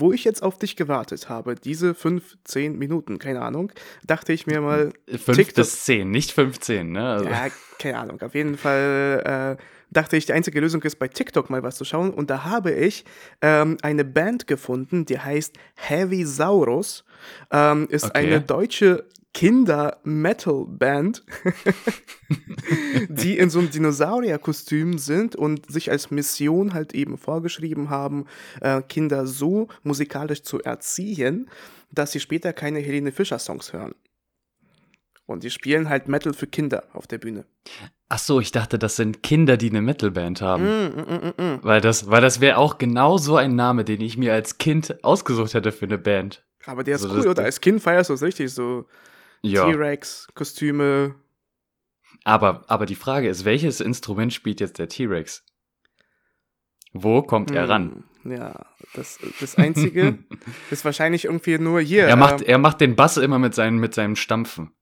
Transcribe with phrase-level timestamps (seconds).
[0.00, 3.72] wo ich jetzt auf dich gewartet habe, diese 15 Minuten, keine Ahnung,
[4.06, 4.92] dachte ich mir mal.
[5.08, 7.08] 5 TikTok, bis 10, nicht 15, ne?
[7.08, 7.28] Also.
[7.28, 7.48] Ja,
[7.78, 8.20] keine Ahnung.
[8.22, 11.84] Auf jeden Fall äh, dachte ich, die einzige Lösung ist, bei TikTok mal was zu
[11.84, 12.10] schauen.
[12.10, 13.04] Und da habe ich
[13.42, 17.04] ähm, eine Band gefunden, die heißt Heavy Saurus.
[17.50, 18.18] Ähm, ist okay.
[18.18, 19.04] eine deutsche
[19.38, 21.22] Kinder-Metal-Band,
[23.08, 28.26] die in so einem Dinosaurier-Kostüm sind und sich als Mission halt eben vorgeschrieben haben,
[28.60, 31.48] äh, Kinder so musikalisch zu erziehen,
[31.92, 33.94] dass sie später keine Helene Fischer-Songs hören.
[35.24, 37.44] Und die spielen halt Metal für Kinder auf der Bühne.
[38.08, 40.64] Ach so, ich dachte, das sind Kinder, die eine Metalband haben.
[40.64, 41.58] Mm, mm, mm, mm.
[41.62, 45.04] weil das, weil das wäre auch genau so ein Name, den ich mir als Kind
[45.04, 46.44] ausgesucht hätte für eine Band.
[46.66, 47.44] Aber der ist also cool, oder?
[47.44, 48.86] Als Kind feierst du es richtig so
[49.42, 49.70] ja.
[49.70, 51.14] T-Rex, Kostüme.
[52.24, 55.44] Aber, aber die Frage ist, welches Instrument spielt jetzt der T-Rex?
[56.92, 58.04] Wo kommt er ran?
[58.22, 60.18] Hm, ja, das, das Einzige
[60.70, 62.04] ist wahrscheinlich irgendwie nur hier.
[62.04, 64.72] Er macht, äh, er macht den Bass immer mit, seinen, mit seinem Stampfen.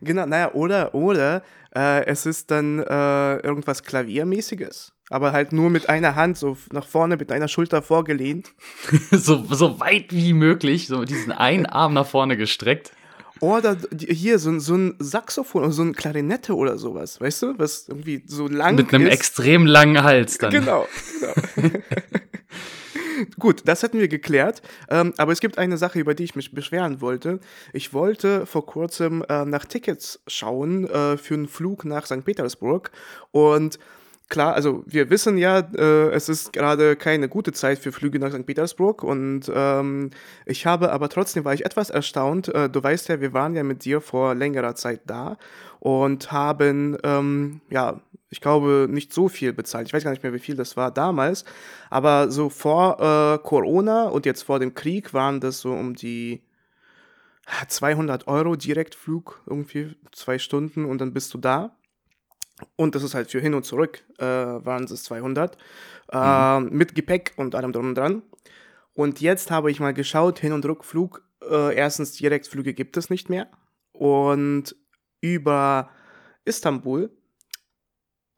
[0.00, 1.42] Genau, naja, oder, oder
[1.74, 6.86] äh, es ist dann äh, irgendwas Klaviermäßiges, aber halt nur mit einer Hand so nach
[6.86, 8.52] vorne mit einer Schulter vorgelehnt.
[9.10, 12.92] so, so weit wie möglich, so mit diesen einen Arm nach vorne gestreckt.
[13.40, 17.88] Oder hier so, so ein Saxophon oder so ein Klarinette oder sowas, weißt du, was
[17.88, 19.12] irgendwie so lang Mit einem ist.
[19.12, 20.50] extrem langen Hals dann.
[20.50, 20.86] Genau,
[21.20, 21.72] genau.
[23.38, 24.62] Gut, das hätten wir geklärt.
[24.90, 27.40] Ähm, aber es gibt eine Sache, über die ich mich beschweren wollte.
[27.72, 32.24] Ich wollte vor kurzem äh, nach Tickets schauen äh, für einen Flug nach St.
[32.24, 32.90] Petersburg
[33.30, 33.78] und
[34.28, 38.32] klar, also wir wissen ja, äh, es ist gerade keine gute Zeit für Flüge nach
[38.32, 38.46] St.
[38.46, 40.10] Petersburg und ähm,
[40.44, 42.48] ich habe aber trotzdem war ich etwas erstaunt.
[42.54, 45.38] Äh, du weißt ja, wir waren ja mit dir vor längerer Zeit da
[45.80, 49.86] und haben ähm, ja ich glaube, nicht so viel bezahlt.
[49.86, 51.44] Ich weiß gar nicht mehr, wie viel das war damals.
[51.90, 56.42] Aber so vor äh, Corona und jetzt vor dem Krieg waren das so um die
[57.68, 61.75] 200 Euro Direktflug, irgendwie zwei Stunden und dann bist du da.
[62.76, 65.56] Und das ist halt für hin und zurück, äh, waren es 200.
[66.10, 66.70] Äh, mhm.
[66.70, 68.22] Mit Gepäck und allem drum und dran.
[68.94, 71.22] Und jetzt habe ich mal geschaut, Hin- und Rückflug.
[71.42, 73.48] Äh, erstens, Direktflüge gibt es nicht mehr.
[73.92, 74.74] Und
[75.20, 75.90] über
[76.44, 77.10] Istanbul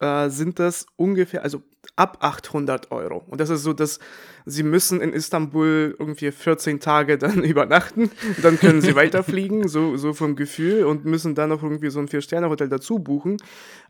[0.00, 1.62] äh, sind das ungefähr, also
[1.97, 3.25] ab 800 Euro.
[3.26, 3.99] Und das ist so, dass
[4.47, 8.10] sie müssen in Istanbul irgendwie 14 Tage dann übernachten,
[8.43, 12.09] dann können sie weiterfliegen, so, so vom Gefühl, und müssen dann noch irgendwie so ein
[12.09, 13.38] Vier-Sterne-Hotel dazu buchen.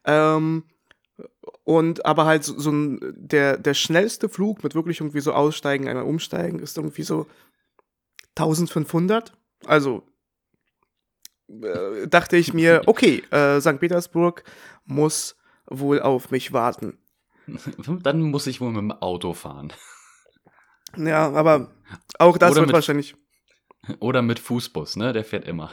[0.04, 0.64] Ähm,
[1.64, 5.88] und aber halt so, so ein, der, der schnellste Flug mit wirklich irgendwie so aussteigen,
[5.88, 7.26] einmal umsteigen, ist irgendwie so
[8.36, 9.32] 1500.
[9.66, 10.02] Also
[11.48, 13.80] äh, dachte ich mir, okay, äh, St.
[13.80, 14.44] Petersburg
[14.84, 15.36] muss
[15.66, 16.98] wohl auf mich warten.
[18.02, 19.72] Dann muss ich wohl mit dem Auto fahren.
[20.96, 21.70] Ja, aber
[22.18, 23.14] auch das oder wird mit, wahrscheinlich.
[24.00, 25.12] Oder mit Fußbus, ne?
[25.12, 25.72] Der fährt immer.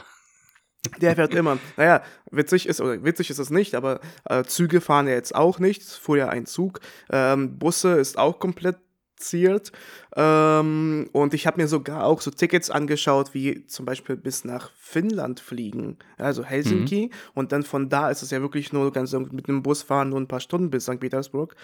[1.00, 1.58] Der fährt immer.
[1.76, 5.58] Naja, witzig ist, oder witzig ist es nicht, aber äh, Züge fahren ja jetzt auch
[5.58, 5.82] nicht.
[5.82, 6.80] Fuhr ja ein Zug.
[7.10, 8.76] Ähm, Busse ist auch komplett
[9.16, 9.72] produziert.
[10.14, 14.70] Ähm, und ich habe mir sogar auch so Tickets angeschaut, wie zum Beispiel bis nach
[14.78, 17.10] Finnland fliegen, also Helsinki.
[17.12, 17.30] Mhm.
[17.34, 20.20] Und dann von da ist es ja wirklich nur ganz mit einem Bus fahren, nur
[20.20, 21.00] ein paar Stunden bis St.
[21.00, 21.56] Petersburg.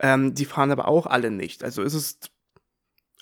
[0.00, 1.64] Ähm, die fahren aber auch alle nicht.
[1.64, 2.18] Also ist es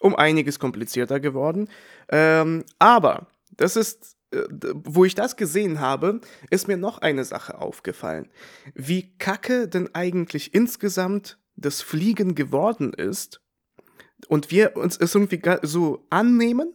[0.00, 1.68] um einiges komplizierter geworden.
[2.08, 6.20] Ähm, aber das ist äh, wo ich das gesehen habe,
[6.50, 8.28] ist mir noch eine Sache aufgefallen.
[8.74, 13.40] Wie kacke denn eigentlich insgesamt das Fliegen geworden ist
[14.28, 16.72] und wir uns es irgendwie so annehmen.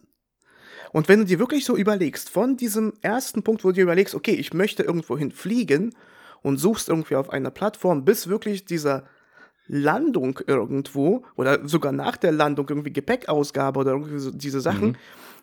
[0.92, 4.14] Und wenn du dir wirklich so überlegst, von diesem ersten Punkt, wo du dir überlegst,
[4.14, 5.94] okay, ich möchte irgendwo hin fliegen
[6.42, 9.04] und suchst irgendwie auf einer Plattform, bis wirklich dieser
[9.66, 14.96] Landung irgendwo oder sogar nach der Landung irgendwie Gepäckausgabe oder irgendwie so diese Sachen, mhm.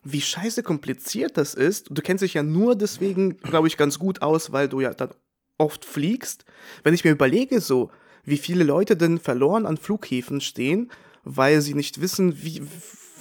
[0.03, 1.87] wie scheiße kompliziert das ist.
[1.89, 5.11] Du kennst dich ja nur deswegen, glaube ich, ganz gut aus, weil du ja dann
[5.57, 6.43] oft fliegst.
[6.83, 7.89] Wenn ich mir überlege, so,
[8.25, 10.91] wie viele Leute denn verloren an Flughäfen stehen,
[11.27, 12.61] weil sie nicht wissen, wie,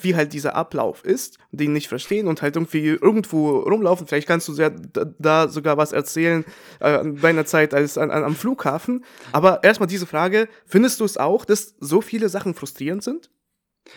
[0.02, 4.06] wie halt dieser Ablauf ist, den nicht verstehen und halt irgendwie irgendwo rumlaufen.
[4.06, 4.70] Vielleicht kannst du ja
[5.18, 6.44] da, sogar was erzählen
[6.80, 9.04] äh, deiner Zeit als an, an, am Flughafen.
[9.32, 13.30] Aber erstmal diese Frage, findest du es auch, dass so viele Sachen frustrierend sind?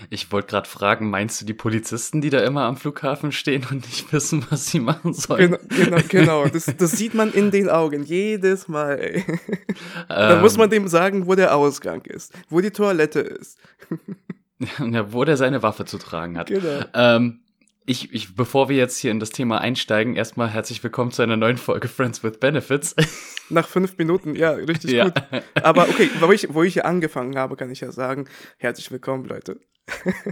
[0.10, 3.86] Ich wollte gerade fragen, meinst du die Polizisten, die da immer am Flughafen stehen und
[3.86, 5.58] nicht wissen, was sie machen sollen?
[5.70, 6.48] Genau, genau, genau.
[6.48, 9.00] Das, das sieht man in den Augen jedes Mal.
[9.00, 9.24] Ey.
[10.10, 13.60] Ähm, muss man dem sagen, wo der Ausgang ist, wo die Toilette ist.
[14.80, 16.48] ja, wo der seine Waffe zu tragen hat.
[16.48, 16.84] Genau.
[16.94, 17.42] Ähm,
[17.86, 21.38] ich, ich, bevor wir jetzt hier in das Thema einsteigen, erstmal herzlich willkommen zu einer
[21.38, 22.96] neuen Folge Friends with Benefits.
[23.50, 25.06] Nach fünf Minuten, ja, richtig ja.
[25.06, 25.16] gut.
[25.64, 28.28] Aber okay, wo ich, wo ich hier angefangen habe, kann ich ja sagen,
[28.58, 29.60] herzlich willkommen, Leute.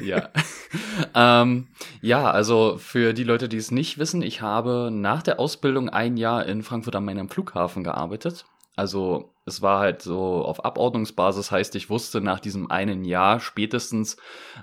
[0.01, 0.29] Ja.
[1.15, 1.67] ähm,
[2.01, 6.17] ja, also für die Leute, die es nicht wissen, ich habe nach der Ausbildung ein
[6.17, 8.45] Jahr in Frankfurt am Main am Flughafen gearbeitet.
[8.75, 14.17] Also es war halt so auf Abordnungsbasis, heißt ich wusste nach diesem einen Jahr spätestens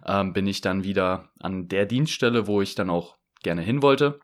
[0.07, 4.21] ähm, bin ich dann wieder an der Dienststelle, wo ich dann auch gerne hin wollte.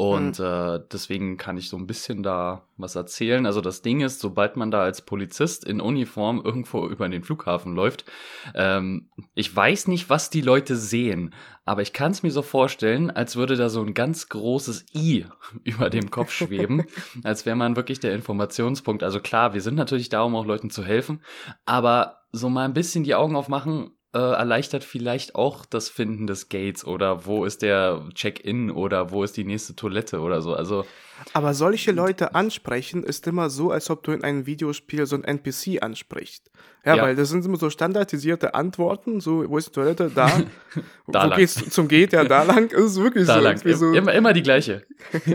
[0.00, 0.44] Und mhm.
[0.46, 3.44] äh, deswegen kann ich so ein bisschen da was erzählen.
[3.44, 7.74] Also das Ding ist, sobald man da als Polizist in Uniform irgendwo über den Flughafen
[7.74, 8.06] läuft,
[8.54, 11.34] ähm, ich weiß nicht, was die Leute sehen,
[11.66, 15.26] aber ich kann es mir so vorstellen, als würde da so ein ganz großes I
[15.64, 16.86] über dem Kopf schweben,
[17.22, 19.02] als wäre man wirklich der Informationspunkt.
[19.02, 21.20] Also klar, wir sind natürlich da, um auch Leuten zu helfen,
[21.66, 26.48] aber so mal ein bisschen die Augen aufmachen äh, erleichtert vielleicht auch das Finden des
[26.48, 30.54] Gates oder wo ist der Check-in oder wo ist die nächste Toilette oder so.
[30.54, 30.84] Also
[31.32, 35.24] aber solche Leute ansprechen ist immer so, als ob du in einem Videospiel so ein
[35.24, 36.50] NPC ansprichst.
[36.84, 37.02] Ja, ja.
[37.02, 40.10] weil das sind immer so standardisierte Antworten, so wo ist die Toilette?
[40.14, 40.28] Da.
[41.06, 41.38] da wo lang.
[41.38, 42.12] geht's zum Geht?
[42.12, 42.70] Ja, da lang.
[42.70, 43.40] Das ist wirklich da so.
[43.40, 43.58] Lang.
[43.58, 43.92] so.
[43.92, 44.86] Immer, immer die gleiche.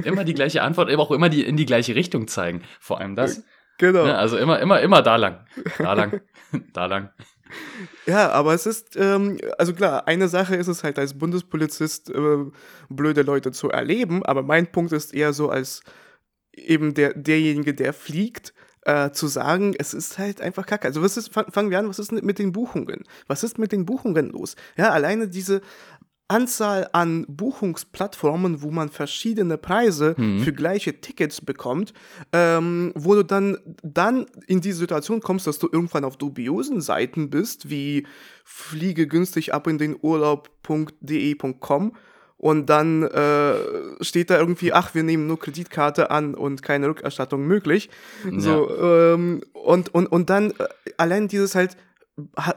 [0.04, 2.64] immer die gleiche Antwort, aber auch immer die in die gleiche Richtung zeigen.
[2.80, 3.44] Vor allem das.
[3.78, 4.00] Genau.
[4.00, 5.46] Ja, ne, also immer, immer, immer da lang.
[5.78, 6.22] Da lang.
[6.74, 7.10] da lang.
[8.06, 12.46] Ja, aber es ist, ähm, also klar, eine Sache ist es halt als Bundespolizist äh,
[12.90, 15.82] blöde Leute zu erleben, aber mein Punkt ist eher so als
[16.54, 18.54] eben der, derjenige, der fliegt,
[18.86, 20.88] äh, zu sagen, es ist halt einfach kacke.
[20.88, 23.04] Also was ist, fangen wir an, was ist mit den Buchungen?
[23.28, 24.56] Was ist mit den Buchungen los?
[24.78, 25.62] Ja, alleine diese
[26.28, 30.40] Anzahl an Buchungsplattformen, wo man verschiedene Preise mhm.
[30.40, 31.94] für gleiche Tickets bekommt,
[32.34, 37.30] ähm, wo du dann, dann in die Situation kommst, dass du irgendwann auf dubiosen Seiten
[37.30, 38.08] bist, wie
[38.44, 41.94] fliege günstig ab in den Urlaub.de.com
[42.38, 43.54] und dann äh,
[44.02, 47.90] steht da irgendwie, ach, wir nehmen nur Kreditkarte an und keine Rückerstattung möglich.
[48.30, 48.40] Ja.
[48.40, 50.68] So, ähm, und, und, und dann äh,
[50.98, 51.78] allein dieses halt,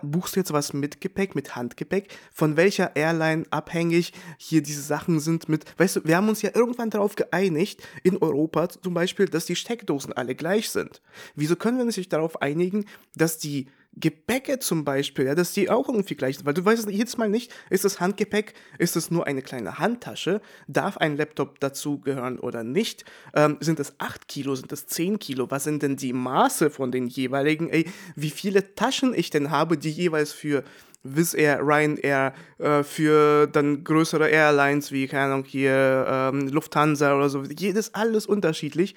[0.03, 2.17] buchst du jetzt was mit Gepäck, mit Handgepäck?
[2.33, 6.51] Von welcher Airline abhängig hier diese Sachen sind mit, weißt du, wir haben uns ja
[6.55, 11.03] irgendwann darauf geeinigt, in Europa zum Beispiel, dass die Steckdosen alle gleich sind.
[11.35, 12.85] Wieso können wir uns nicht darauf einigen,
[13.15, 13.67] dass die
[13.97, 17.29] Gepäcke zum Beispiel, ja, dass die auch irgendwie gleich sind, weil du weißt jedes Mal
[17.29, 22.39] nicht, ist das Handgepäck, ist es nur eine kleine Handtasche, darf ein Laptop dazu gehören
[22.39, 23.05] oder nicht,
[23.35, 26.93] ähm, sind es 8 Kilo, sind es 10 Kilo, was sind denn die Maße von
[26.93, 30.63] den jeweiligen, ey, wie viele Taschen ich denn habe, die jeweils für
[31.03, 37.29] Wizz Air, Ryanair, äh, für dann größere Airlines wie, keine Ahnung, hier ähm, Lufthansa oder
[37.29, 38.95] so, jedes alles unterschiedlich.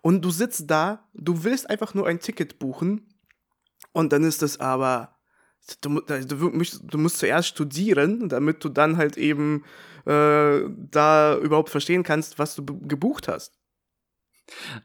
[0.00, 3.02] Und du sitzt da, du willst einfach nur ein Ticket buchen
[3.92, 5.16] und dann ist das aber,
[5.80, 9.64] du, du, musst, du musst zuerst studieren, damit du dann halt eben
[10.06, 10.60] äh,
[10.90, 13.58] da überhaupt verstehen kannst, was du gebucht hast.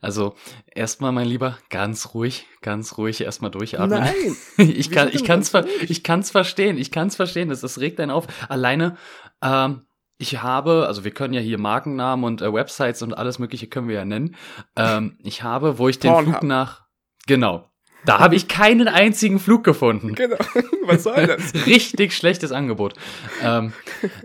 [0.01, 0.35] Also
[0.73, 3.89] erstmal, mein Lieber, ganz ruhig, ganz ruhig erstmal durchatmen.
[3.99, 4.37] Nein.
[4.57, 5.51] ich kann, ich kann's,
[5.81, 7.49] ich kann's verstehen, ich kann's verstehen.
[7.49, 8.27] Das, das regt einen auf.
[8.49, 8.97] Alleine,
[9.41, 9.87] ähm,
[10.19, 13.87] ich habe, also wir können ja hier Markennamen und äh, Websites und alles Mögliche können
[13.87, 14.35] wir ja nennen.
[14.75, 16.35] Ähm, ich habe, wo ich den Pornhub.
[16.35, 16.85] Flug nach,
[17.27, 17.66] genau,
[18.05, 20.15] da habe ich keinen einzigen Flug gefunden.
[20.15, 20.37] Genau.
[20.85, 21.53] Was soll das?
[21.65, 22.93] Richtig schlechtes Angebot.
[23.43, 23.73] Ähm,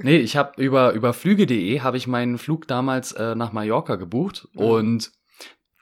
[0.03, 4.49] nee, ich habe über, über flüge.de habe ich meinen Flug damals äh, nach Mallorca gebucht
[4.53, 4.61] mhm.
[4.61, 5.13] und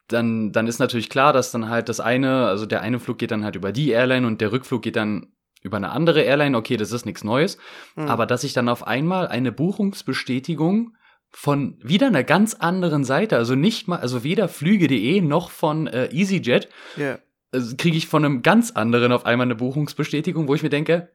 [0.08, 3.30] dann, dann ist natürlich klar, dass dann halt das eine, also der eine Flug geht
[3.30, 5.28] dann halt über die Airline und der Rückflug geht dann
[5.62, 6.56] über eine andere Airline.
[6.56, 7.58] Okay, das ist nichts Neues.
[7.96, 8.08] Mhm.
[8.08, 10.96] Aber dass ich dann auf einmal eine Buchungsbestätigung
[11.32, 16.08] von wieder einer ganz anderen Seite, also nicht mal, also weder flüge.de noch von äh,
[16.12, 16.68] EasyJet,
[16.98, 17.18] yeah
[17.52, 21.10] also kriege ich von einem ganz anderen auf einmal eine Buchungsbestätigung, wo ich mir denke,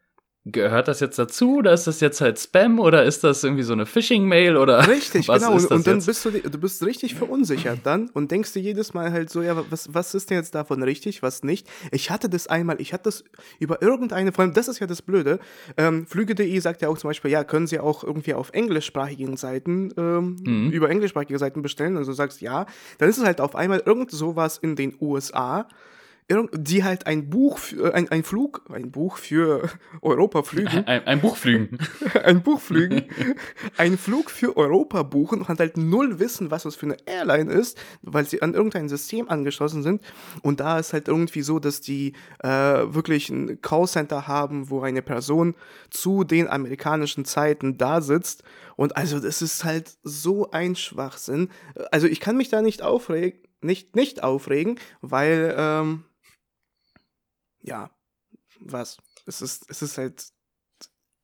[0.47, 3.73] gehört das jetzt dazu oder ist das jetzt halt Spam oder ist das irgendwie so
[3.73, 5.57] eine Phishing-Mail oder Richtig, was genau.
[5.57, 6.05] Ist das und dann jetzt?
[6.05, 9.57] bist du, du bist richtig verunsichert dann und denkst dir jedes Mal halt so, ja,
[9.71, 11.67] was, was ist denn jetzt davon richtig, was nicht?
[11.91, 13.23] Ich hatte das einmal, ich hatte das
[13.59, 15.39] über irgendeine, vor allem das ist ja das Blöde,
[15.77, 19.91] ähm, Flüge.de sagt ja auch zum Beispiel, ja, können sie auch irgendwie auf englischsprachigen Seiten,
[19.97, 20.69] ähm, mhm.
[20.69, 22.67] über englischsprachige Seiten bestellen, also du sagst ja,
[22.99, 25.67] dann ist es halt auf einmal irgend sowas in den USA,
[26.27, 29.69] die halt ein Buch, für, ein, ein Flug, ein Buch für
[30.01, 30.85] Europa flügen.
[30.87, 31.77] Ein, ein Buch flügen.
[32.23, 33.03] ein Buch flügen.
[33.77, 37.77] ein Flug für Europa buchen und halt null wissen, was das für eine Airline ist,
[38.01, 40.01] weil sie an irgendein System angeschlossen sind.
[40.41, 45.03] Und da ist halt irgendwie so, dass die äh, wirklich ein Callcenter haben, wo eine
[45.03, 45.53] Person
[45.91, 48.43] zu den amerikanischen Zeiten da sitzt.
[48.75, 51.49] Und also das ist halt so ein Schwachsinn.
[51.91, 56.03] Also ich kann mich da nicht aufregen, nicht, nicht aufregen, weil ähm,
[57.65, 57.89] ja,
[58.59, 58.97] was?
[59.25, 60.27] Es ist, es ist halt.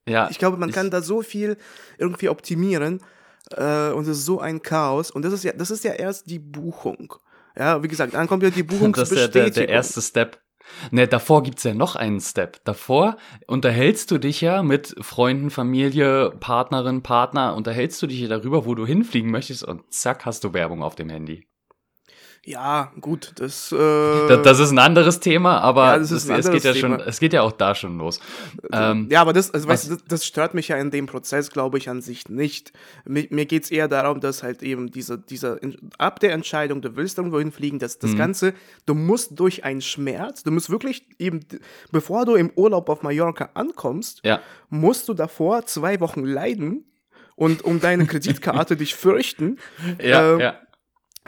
[0.08, 0.30] Ja.
[0.32, 1.58] Ich glaube, man ich, kann da so viel
[1.98, 3.04] irgendwie optimieren
[3.52, 5.12] äh, und es ist so ein Chaos.
[5.12, 7.14] Und das ist ja, das ist ja erst die Buchung.
[7.56, 8.92] Ja, wie gesagt, dann kommt ja die Buchungsbestätigung.
[8.96, 10.42] Das ist ja der, der erste Step.
[10.90, 12.64] Ne, davor gibt's ja noch einen Step.
[12.64, 13.18] Davor
[13.48, 18.74] unterhältst du dich ja mit Freunden, Familie, Partnerin, Partner, unterhältst du dich ja darüber, wo
[18.74, 21.48] du hinfliegen möchtest und zack, hast du Werbung auf dem Handy.
[22.44, 26.32] Ja, gut, das, äh, Das, das ist ein anderes Thema, aber Ja, das es, ist
[26.32, 28.20] ein es geht ja schon, es geht ja auch da schon los.
[28.74, 31.78] Ähm, ja, aber das, also, weißt, das, das stört mich ja in dem Prozess, glaube
[31.78, 32.74] ich, an sich nicht.
[33.06, 35.60] Mir, mir geht es eher darum, dass halt eben diese, diese,
[36.00, 38.00] ab der Entscheidung, du willst irgendwo hinfliegen, dass Mhm.
[38.02, 38.54] das Ganze,
[38.88, 41.42] du musst durch einen Schmerz, du musst wirklich eben,
[41.92, 46.86] bevor du im Urlaub auf Mallorca ankommst, ja, musst du davor zwei Wochen leiden
[47.36, 49.58] und um deine Kreditkarte dich fürchten,
[50.02, 50.56] ja, Ähm, ja.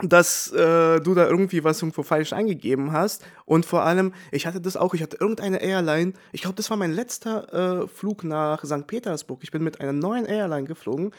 [0.02, 3.24] Dass äh, du da irgendwie was irgendwo falsch eingegeben hast.
[3.44, 6.76] Und vor allem, ich hatte das auch, ich hatte irgendeine Airline, ich glaube, das war
[6.76, 8.86] mein letzter äh, Flug nach St.
[8.86, 9.40] Petersburg.
[9.42, 11.12] Ich bin mit einer neuen Airline geflogen.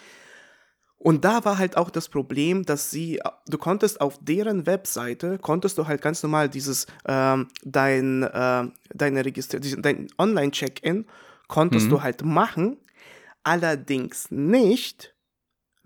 [0.98, 5.78] Und da war halt auch das Problem, dass sie, du konntest auf deren Webseite, konntest
[5.78, 8.64] du halt ganz normal dieses, ähm, dein, äh,
[8.94, 11.06] deine Register dein Online-Check-In,
[11.48, 12.78] konntest du halt machen,
[13.44, 15.15] allerdings nicht,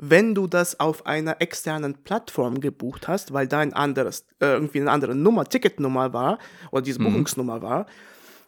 [0.02, 4.80] wenn du das auf einer externen Plattform gebucht hast, weil da ein anderes, äh, irgendwie
[4.80, 6.40] eine andere Nummer, Ticketnummer war
[6.72, 7.86] oder diese Buchungsnummer war,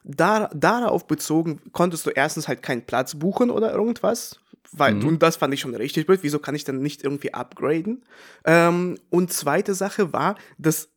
[0.05, 4.39] da, darauf bezogen konntest du erstens halt keinen Platz buchen oder irgendwas,
[4.71, 8.03] weil, und das fand ich schon richtig blöd, wieso kann ich dann nicht irgendwie upgraden?
[8.45, 10.87] Ähm, und zweite Sache war, dass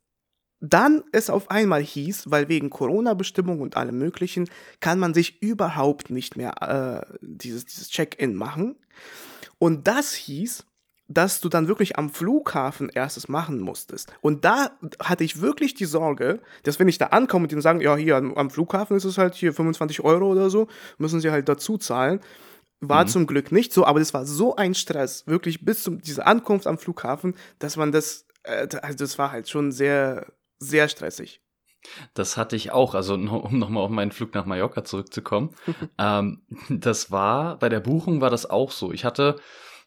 [0.61, 6.11] dann es auf einmal hieß, weil wegen Corona-Bestimmungen und allem Möglichen, kann man sich überhaupt
[6.11, 6.63] nicht mehr
[7.11, 8.77] äh, dieses, dieses Check-in machen.
[9.65, 10.67] Und das hieß,
[11.09, 14.13] dass du dann wirklich am Flughafen erstes machen musstest.
[14.21, 17.81] Und da hatte ich wirklich die Sorge, dass wenn ich da ankomme und die sagen,
[17.81, 20.69] ja, hier am, Flughafen ist es halt hier 25 Euro oder so,
[20.99, 22.21] müssen sie halt dazu zahlen.
[22.81, 26.27] War zum Glück nicht so, aber das war so ein Stress, wirklich bis zu dieser
[26.27, 30.27] Ankunft am Flughafen, dass man das, äh, also das war halt schon sehr,
[30.59, 31.41] sehr stressig.
[32.15, 35.51] Das hatte ich auch, also um nochmal auf meinen Flug nach Mallorca zurückzukommen.
[35.99, 38.93] ähm, das war, bei der Buchung war das auch so.
[38.93, 39.37] Ich hatte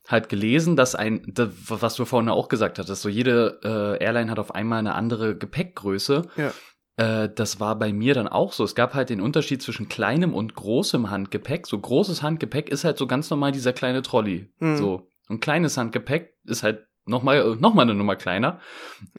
[0.08, 4.40] halt gelesen, dass ein, was du vorhin auch gesagt hattest, so jede äh, Airline hat
[4.40, 6.24] auf einmal eine andere Gepäckgröße.
[6.38, 6.54] Ja.
[6.98, 8.64] Äh, das war bei mir dann auch so.
[8.64, 11.68] Es gab halt den Unterschied zwischen kleinem und großem Handgepäck.
[11.68, 14.50] So großes Handgepäck ist halt so ganz normal dieser kleine Trolley.
[14.60, 14.78] Mhm.
[14.78, 15.08] So.
[15.30, 18.60] Und kleines Handgepäck ist halt nochmal noch mal eine Nummer kleiner.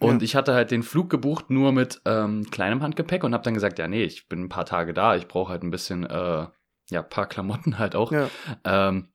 [0.00, 0.24] Und Ja.
[0.24, 3.78] ich hatte halt den Flug gebucht nur mit ähm, kleinem Handgepäck und habe dann gesagt,
[3.78, 6.46] ja, nee, ich bin ein paar Tage da, ich brauche halt ein bisschen, äh,
[6.90, 8.12] ja, paar Klamotten halt auch.
[8.12, 8.28] Ja.
[8.64, 9.08] Ähm,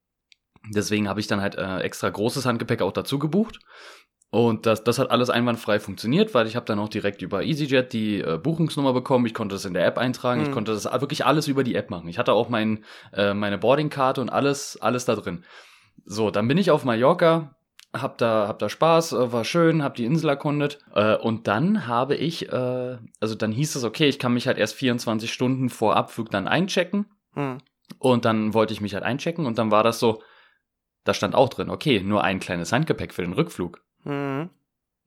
[0.70, 3.60] deswegen habe ich dann halt äh, extra großes Handgepäck auch dazu gebucht.
[4.30, 7.94] Und das, das hat alles einwandfrei funktioniert, weil ich habe dann auch direkt über EasyJet
[7.94, 9.28] die äh, Buchungsnummer bekommen.
[9.28, 10.42] Ich konnte das in der App eintragen.
[10.42, 10.54] Ich Mhm.
[10.54, 12.08] konnte das wirklich alles über die App machen.
[12.08, 15.44] Ich hatte auch mein, äh, meine Boardingkarte und alles, alles da drin.
[16.06, 17.54] So, dann bin ich auf Mallorca,
[17.94, 20.80] hab da, hab da Spaß, äh, war schön, hab die Insel erkundet.
[20.96, 24.58] Äh, und dann habe ich, äh, also dann hieß es, okay, ich kann mich halt
[24.58, 27.06] erst 24 Stunden vor Abflug dann einchecken.
[27.34, 27.60] Hm.
[28.00, 30.22] Und dann wollte ich mich halt einchecken und dann war das so,
[31.04, 33.84] da stand auch drin, okay, nur ein kleines Handgepäck für den Rückflug.
[34.04, 34.50] Hm.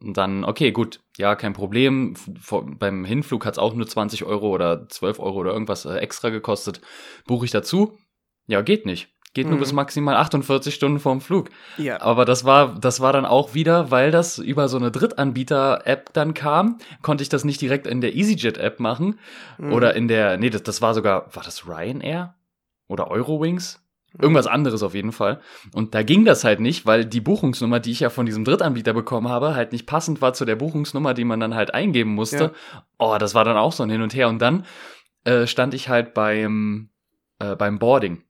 [0.02, 2.16] Und dann, okay, gut, ja, kein Problem.
[2.38, 6.28] Vor- beim Hinflug hat's auch nur 20 Euro oder 12 Euro oder irgendwas äh, extra
[6.28, 6.82] gekostet.
[7.26, 7.98] Buche ich dazu?
[8.46, 9.08] Ja, geht nicht.
[9.36, 9.60] Geht nur Mhm.
[9.60, 11.50] bis maximal 48 Stunden vorm Flug.
[11.76, 12.00] Ja.
[12.00, 16.32] Aber das war, das war dann auch wieder, weil das über so eine Drittanbieter-App dann
[16.32, 19.18] kam, konnte ich das nicht direkt in der EasyJet-App machen.
[19.58, 19.74] Mhm.
[19.74, 22.34] Oder in der, nee, das, das war sogar, war das Ryanair?
[22.88, 23.82] Oder Eurowings?
[24.18, 25.42] Irgendwas anderes auf jeden Fall.
[25.74, 28.94] Und da ging das halt nicht, weil die Buchungsnummer, die ich ja von diesem Drittanbieter
[28.94, 32.54] bekommen habe, halt nicht passend war zu der Buchungsnummer, die man dann halt eingeben musste.
[32.98, 34.30] Oh, das war dann auch so ein Hin und Her.
[34.30, 34.64] Und dann
[35.24, 36.88] äh, stand ich halt beim,
[37.38, 38.22] äh, beim Boarding.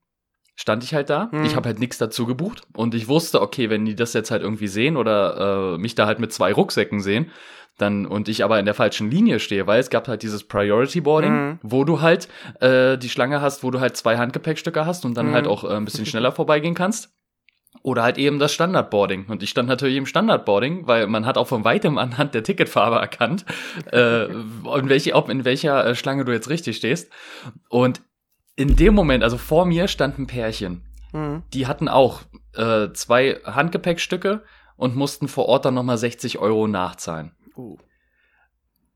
[0.58, 1.28] Stand ich halt da.
[1.30, 1.44] Hm.
[1.44, 2.62] Ich habe halt nichts dazu gebucht.
[2.74, 6.06] Und ich wusste, okay, wenn die das jetzt halt irgendwie sehen oder äh, mich da
[6.06, 7.30] halt mit zwei Rucksäcken sehen,
[7.78, 11.02] dann und ich aber in der falschen Linie stehe, weil es gab halt dieses Priority
[11.02, 11.58] Boarding, Mhm.
[11.62, 12.26] wo du halt
[12.60, 15.34] äh, die Schlange hast, wo du halt zwei Handgepäckstücke hast und dann Mhm.
[15.34, 17.10] halt auch äh, ein bisschen schneller vorbeigehen kannst.
[17.82, 19.26] Oder halt eben das Standardboarding.
[19.28, 22.96] Und ich stand natürlich im Standardboarding, weil man hat auch von weitem anhand der Ticketfarbe
[22.96, 23.44] erkannt,
[23.92, 24.24] äh,
[24.78, 27.12] in, welche, ob in welcher äh, Schlange du jetzt richtig stehst.
[27.68, 28.00] Und
[28.56, 30.82] in dem Moment, also vor mir stand ein Pärchen.
[31.12, 31.42] Hm.
[31.52, 32.22] Die hatten auch
[32.54, 34.42] äh, zwei Handgepäckstücke
[34.76, 37.32] und mussten vor Ort dann nochmal 60 Euro nachzahlen.
[37.56, 37.76] Uh.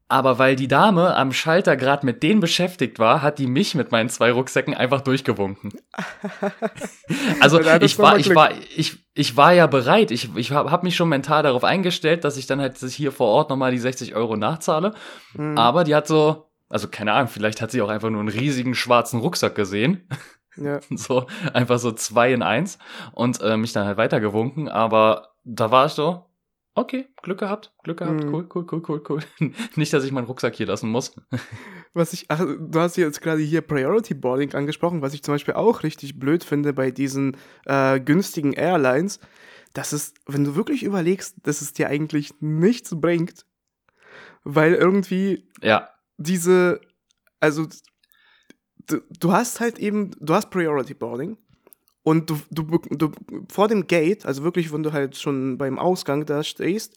[0.09, 3.93] Aber weil die Dame am Schalter gerade mit denen beschäftigt war, hat die mich mit
[3.93, 5.73] meinen zwei Rucksäcken einfach durchgewunken.
[7.41, 10.11] Also ich war, ich war, ich, ich war ja bereit.
[10.11, 13.29] Ich, ich habe hab mich schon mental darauf eingestellt, dass ich dann halt hier vor
[13.29, 14.95] Ort nochmal die 60 Euro nachzahle.
[15.35, 15.57] Hm.
[15.59, 18.75] Aber die hat so, also keine Ahnung, vielleicht hat sie auch einfach nur einen riesigen
[18.75, 20.09] schwarzen Rucksack gesehen.
[20.57, 20.81] Ja.
[20.91, 22.79] so einfach so zwei in eins
[23.13, 24.69] und äh, mich dann halt weitergewunken.
[24.69, 26.27] Aber da war ich so,
[26.75, 28.33] okay, Glück gehabt, Glück gehabt, Mhm.
[28.35, 29.21] cool, cool, cool, cool, cool.
[29.77, 31.15] Nicht, dass ich meinen Rucksack hier lassen muss.
[31.95, 35.55] was ich, ach, du hast jetzt gerade hier Priority Boarding angesprochen, was ich zum Beispiel
[35.55, 37.37] auch richtig blöd finde bei diesen
[37.67, 39.19] äh, günstigen Airlines,
[39.73, 43.45] dass es, wenn du wirklich überlegst, dass es dir eigentlich nichts bringt,
[44.45, 45.89] weil irgendwie Ja.
[46.21, 46.81] Diese,
[47.41, 47.67] also
[48.87, 51.37] du, du hast halt eben, du hast Priority Boarding
[52.03, 53.13] und du, du, du
[53.51, 56.97] vor dem Gate, also wirklich, wenn du halt schon beim Ausgang da stehst,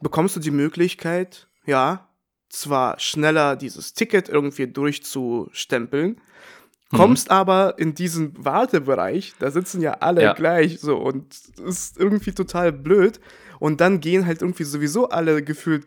[0.00, 2.08] bekommst du die Möglichkeit, ja,
[2.50, 6.20] zwar schneller dieses Ticket irgendwie durchzustempeln,
[6.90, 10.32] kommst aber in diesen Wartebereich, da sitzen ja alle Ja.
[10.34, 13.18] gleich so und ist irgendwie total blöd
[13.58, 15.86] und dann gehen halt irgendwie sowieso alle gefühlt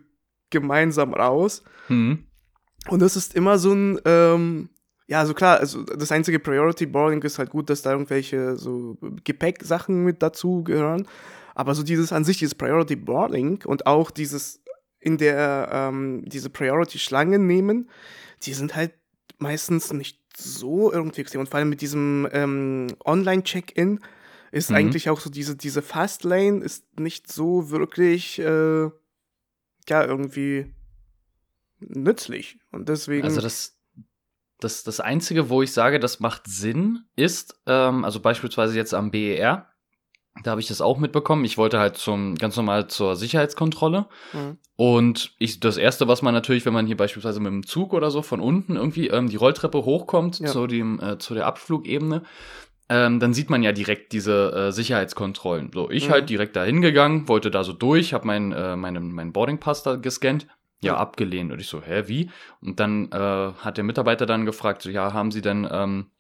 [0.50, 2.26] gemeinsam raus Mhm.
[2.90, 4.70] Und das ist immer so ein, ähm,
[5.08, 8.98] ja, also klar, also das einzige Priority Boarding ist halt gut, dass da irgendwelche so
[9.24, 11.08] Gepäcksachen mit dazu gehören.
[11.54, 14.62] Aber so dieses an sich, dieses Priority Boarding und auch dieses
[15.00, 17.90] in der, ähm, diese Priority-Schlange nehmen,
[18.42, 18.94] die sind halt
[19.38, 21.42] meistens nicht so irgendwie extrem.
[21.42, 24.00] Und vor allem mit diesem ähm, Online-Check-In
[24.52, 24.76] ist Mhm.
[24.76, 28.90] eigentlich auch so diese, diese Fastlane ist nicht so wirklich, äh,
[29.88, 30.74] ja, irgendwie
[31.80, 32.58] nützlich.
[32.72, 33.24] Und deswegen.
[33.24, 33.78] Also das,
[34.60, 39.12] das, das Einzige, wo ich sage, das macht Sinn, ist, ähm, also beispielsweise jetzt am
[39.12, 39.68] BER,
[40.44, 41.46] da habe ich das auch mitbekommen.
[41.46, 44.08] Ich wollte halt zum ganz normal zur Sicherheitskontrolle.
[44.34, 44.58] Mhm.
[44.78, 48.12] Und ich, das erste, was man natürlich, wenn man hier beispielsweise mit dem Zug oder
[48.12, 50.48] so von unten irgendwie ähm, die Rolltreppe hochkommt Ja.
[50.48, 52.24] zu, dem, äh, zu der Abflugebene,
[52.90, 55.72] ähm, dann sieht man ja direkt diese äh, Sicherheitskontrollen.
[55.74, 56.12] So, ich Mhm.
[56.12, 59.96] halt direkt da hingegangen, wollte da so durch, habe mein, äh, meinen, meinen Boardingpass da
[59.96, 60.48] gescannt.
[60.82, 61.52] Ja, abgelehnt.
[61.52, 62.30] Und ich so, hä, wie?
[62.62, 63.18] Und dann äh,
[63.60, 66.12] hat der Mitarbeiter dann gefragt, so, ja, haben Sie denn ähm,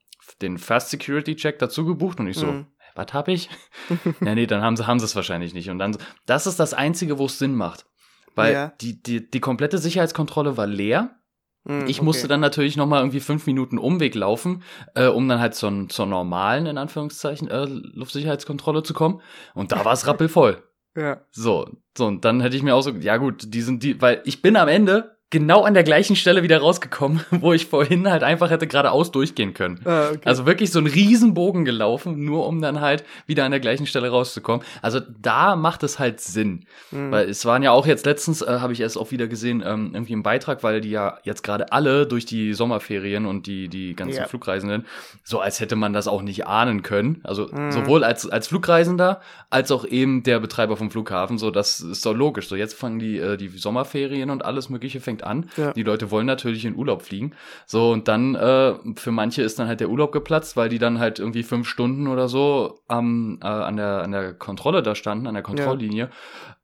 [0.41, 2.19] den Fast Security Check dazu gebucht?
[2.19, 2.65] Und ich so, Mhm.
[2.95, 3.49] was hab ich?
[4.21, 5.69] ja, nee, dann haben sie haben sie es wahrscheinlich nicht.
[5.69, 7.85] Und dann, das ist das Einzige, wo es Sinn macht.
[8.33, 8.73] Weil Ja.
[8.81, 11.19] die, die, die komplette Sicherheitskontrolle war leer.
[11.65, 12.05] Mhm, Ich okay.
[12.05, 14.63] musste dann natürlich noch mal irgendwie fünf Minuten Umweg laufen,
[14.95, 19.21] äh, um dann halt zur, zur normalen, in Anführungszeichen, äh, Luftsicherheitskontrolle zu kommen.
[19.53, 20.63] Und da war es rappelvoll.
[20.95, 21.21] Ja.
[21.31, 24.21] So, so, und dann hätte ich mir auch so, ja gut, die sind die, weil
[24.25, 28.23] ich bin am Ende genau an der gleichen Stelle wieder rausgekommen, wo ich vorhin halt
[28.23, 29.81] einfach hätte geradeaus durchgehen können.
[29.85, 30.19] Ah, okay.
[30.23, 34.09] Also wirklich so einen Riesenbogen gelaufen, nur um dann halt wieder an der gleichen Stelle
[34.09, 34.65] rauszukommen.
[34.81, 36.65] Also da macht es halt Sinn.
[36.91, 37.11] Mhm.
[37.11, 39.91] Weil es waren ja auch jetzt letztens, äh, habe ich erst auch wieder gesehen, ähm,
[39.93, 43.95] irgendwie im Beitrag, weil die ja jetzt gerade alle durch die Sommerferien und die, die
[43.95, 44.27] ganzen Ja.
[44.27, 44.85] Flugreisenden,
[45.23, 47.19] so als hätte man das auch nicht ahnen können.
[47.23, 47.71] Also Mhm.
[47.71, 52.13] sowohl als, als Flugreisender, als auch eben der Betreiber vom Flughafen, so das ist doch
[52.13, 52.47] logisch.
[52.47, 55.49] So jetzt fangen die, äh, die Sommerferien und alles mögliche fängt an.
[55.57, 55.73] Ja.
[55.73, 57.33] Die Leute wollen natürlich in Urlaub fliegen.
[57.65, 60.99] So, und dann, äh, für manche ist dann halt der Urlaub geplatzt, weil die dann
[60.99, 65.27] halt irgendwie fünf Stunden oder so am, äh, an, der, an der Kontrolle da standen,
[65.27, 66.09] an der Kontrolllinie,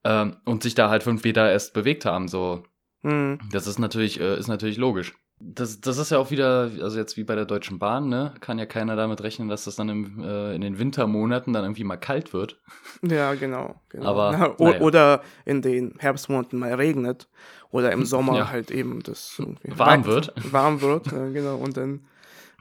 [0.04, 2.28] ähm, und sich da halt fünf Meter erst bewegt haben.
[2.28, 2.64] So,
[3.04, 3.40] Mhm.
[3.52, 5.14] das ist natürlich, äh, ist natürlich logisch.
[5.44, 8.34] Das, das ist ja auch wieder, also jetzt wie bei der Deutschen Bahn, ne?
[8.42, 11.84] Kann ja keiner damit rechnen, dass das dann im, äh, in den Wintermonaten dann irgendwie
[11.84, 12.60] mal kalt wird.
[13.02, 13.76] Ja, genau.
[13.90, 14.06] genau.
[14.06, 14.82] Aber, Na, naja.
[14.82, 17.28] Oder in den Herbstmonaten mal regnet.
[17.72, 18.50] Oder im Sommer Ja.
[18.52, 20.34] halt eben das irgendwie Warm wird.
[20.52, 21.56] Warm wird, ja, genau.
[21.56, 22.02] Und dann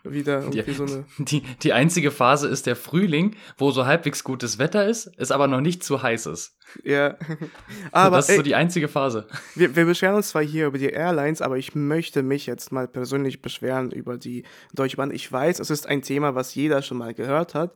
[0.04, 0.72] wieder irgendwie Ja.
[0.74, 1.04] so eine.
[1.18, 5.46] Die, die einzige Phase ist der Frühling, wo so halbwegs gutes Wetter ist, es aber
[5.46, 6.56] noch nicht zu heiß ist.
[6.84, 7.16] Ja.
[7.92, 9.26] Aber das ist so ey, die einzige Phase.
[9.56, 12.86] wir, wir beschweren uns zwar hier über die Airlines, aber ich möchte mich jetzt mal
[12.86, 15.10] persönlich beschweren über die Deutsche Bahn.
[15.10, 17.74] Ich weiß, es ist ein Thema, was jeder schon mal gehört hat.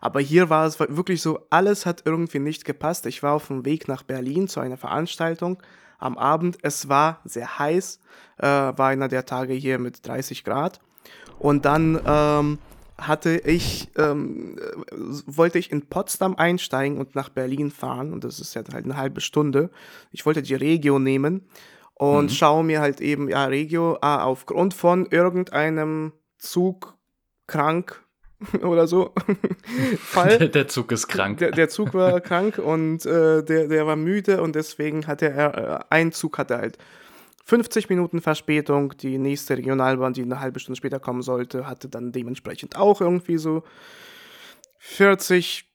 [0.00, 3.06] Aber hier war es wirklich so, alles hat irgendwie nicht gepasst.
[3.06, 5.62] Ich war auf dem Weg nach Berlin zu einer Veranstaltung
[6.00, 6.58] am Abend.
[6.62, 8.00] Es war sehr heiß,
[8.38, 10.80] äh, war einer der Tage hier mit 30 Grad.
[11.42, 12.58] Und dann ähm,
[12.96, 18.12] hatte ich, ähm, äh, wollte ich in Potsdam einsteigen und nach Berlin fahren.
[18.12, 19.70] Und das ist ja halt eine halbe Stunde.
[20.12, 21.48] Ich wollte die Regio nehmen
[21.94, 26.96] und schaue mir halt eben, ja, Regio, ah, aufgrund von irgendeinem Zug
[27.48, 28.00] krank
[28.62, 29.12] oder so
[29.98, 30.48] Fall.
[30.48, 31.38] Der Zug ist krank.
[31.38, 35.58] Der, der Zug war krank und äh, der, der war müde und deswegen hatte er,
[35.58, 36.78] äh, ein Zug hatte halt
[37.44, 38.96] 50 Minuten Verspätung.
[38.98, 43.38] Die nächste Regionalbahn, die eine halbe Stunde später kommen sollte, hatte dann dementsprechend auch irgendwie
[43.38, 43.62] so
[44.78, 45.68] 40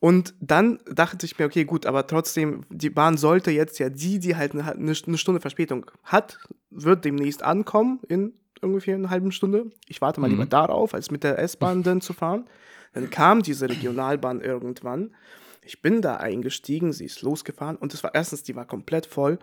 [0.03, 4.19] Und dann dachte ich mir, okay, gut, aber trotzdem, die Bahn sollte jetzt ja die,
[4.19, 6.39] die halt eine, eine Stunde Verspätung hat,
[6.71, 9.67] wird demnächst ankommen in ungefähr einer halben Stunde.
[9.89, 10.35] Ich warte mal Mhm.
[10.35, 12.47] lieber darauf, als mit der S-Bahn dann zu fahren.
[12.93, 15.15] Dann kam diese Regionalbahn irgendwann.
[15.63, 19.39] Ich bin da eingestiegen, sie ist losgefahren und es war erstens, die war komplett voll.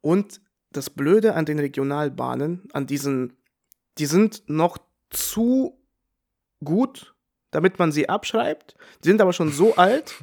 [0.00, 0.40] Und
[0.72, 3.34] das Blöde an den Regionalbahnen, an diesen,
[3.98, 4.78] die sind noch
[5.10, 5.78] zu
[6.64, 7.14] gut,
[7.50, 8.74] damit man sie abschreibt.
[9.04, 10.14] Die sind aber schon so alt,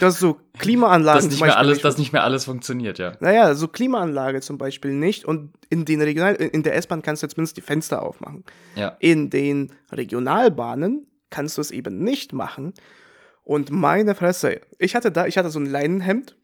[0.00, 2.98] dass so Klimaanlagen Dass nicht, zum mehr Beispiel alles, nicht dass nicht mehr alles funktioniert,
[2.98, 3.16] ja.
[3.20, 5.24] naja, so Klimaanlage zum Beispiel nicht.
[5.24, 8.44] Und in den Regional in der S-Bahn kannst du jetzt zumindest die Fenster aufmachen.
[8.74, 8.96] Ja.
[8.98, 12.74] In den Regionalbahnen kannst du es eben nicht machen.
[13.42, 16.36] Und meine Fresse, ich hatte da, ich hatte so ein Leinenhemd.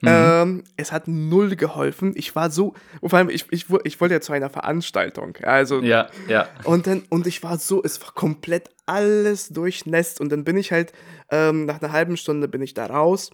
[0.00, 0.08] Mhm.
[0.08, 2.12] Ähm, es hat null geholfen.
[2.14, 5.36] Ich war so, und vor allem, ich, ich, ich wollte ja zu einer Veranstaltung.
[5.42, 6.48] Also, Ja, ja.
[6.62, 10.20] und dann, und ich war so, es war komplett alles durchnässt.
[10.20, 10.92] Und dann bin ich halt,
[11.32, 13.30] ähm, nach einer halben Stunde bin ich da raus.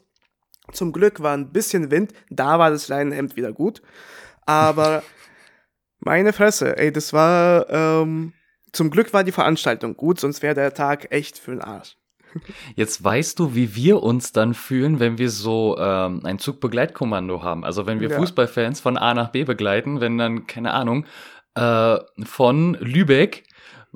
[0.72, 3.82] Zum Glück war ein bisschen Wind, da war das Leinenhemd wieder gut.
[4.46, 5.02] Aber
[6.00, 8.32] meine Fresse, ey, das war, ähm,
[8.74, 11.96] zum Glück war die Veranstaltung gut, sonst wäre der Tag echt für den Arsch.
[12.74, 17.64] Jetzt weißt du, wie wir uns dann fühlen, wenn wir so ähm, ein Zugbegleitkommando haben.
[17.64, 18.16] Also wenn wir Ja.
[18.18, 21.06] Fußballfans von A nach B begleiten, wenn dann, keine Ahnung,
[21.54, 23.44] äh, von Lübeck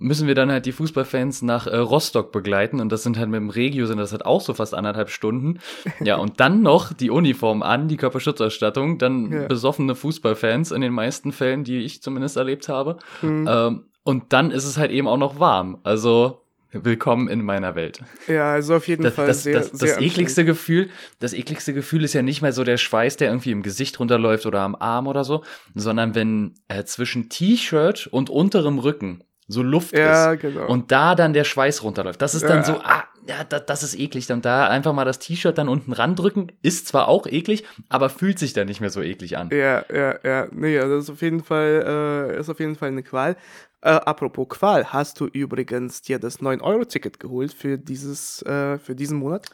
[0.00, 3.40] müssen wir dann halt die Fußballfans nach äh, Rostock begleiten und das sind halt mit
[3.40, 5.58] dem Regio sind das halt auch so fast anderthalb Stunden.
[5.98, 9.46] Ja, und dann noch die Uniform an, die Körperschutzausstattung, dann Ja.
[9.48, 12.98] besoffene Fußballfans in den meisten Fällen, die ich zumindest erlebt habe.
[13.22, 13.48] Hm.
[13.50, 15.80] Ähm, und dann ist es halt eben auch noch warm.
[15.82, 16.40] Also
[16.72, 18.00] willkommen in meiner Welt.
[18.26, 21.74] Ja, also auf jeden Das, Fall das, sehr, das, sehr das ekligste Gefühl, das ekligste
[21.74, 24.74] Gefühl ist ja nicht mehr so der Schweiß, der irgendwie im Gesicht runterläuft oder am
[24.76, 25.44] Arm oder so,
[25.74, 30.66] sondern wenn äh, zwischen T-Shirt und unterem Rücken so Luft Ja, ist genau.
[30.68, 32.20] und da dann der Schweiß runterläuft.
[32.22, 32.64] Das ist dann Ja.
[32.64, 34.30] so, ah, ja, da, das ist eklig.
[34.30, 38.38] Und da einfach mal das T-Shirt dann unten randrücken, ist zwar auch eklig, aber fühlt
[38.38, 39.50] sich dann nicht mehr so eklig an.
[39.52, 40.48] Ja, ja, ja.
[40.50, 43.36] Nee, also das ist auf jeden Fall, äh, ist auf jeden Fall eine Qual.
[43.80, 49.18] Äh, apropos Qual, hast du übrigens dir das 9-Euro-Ticket geholt für dieses, äh, für diesen
[49.18, 49.46] Monat?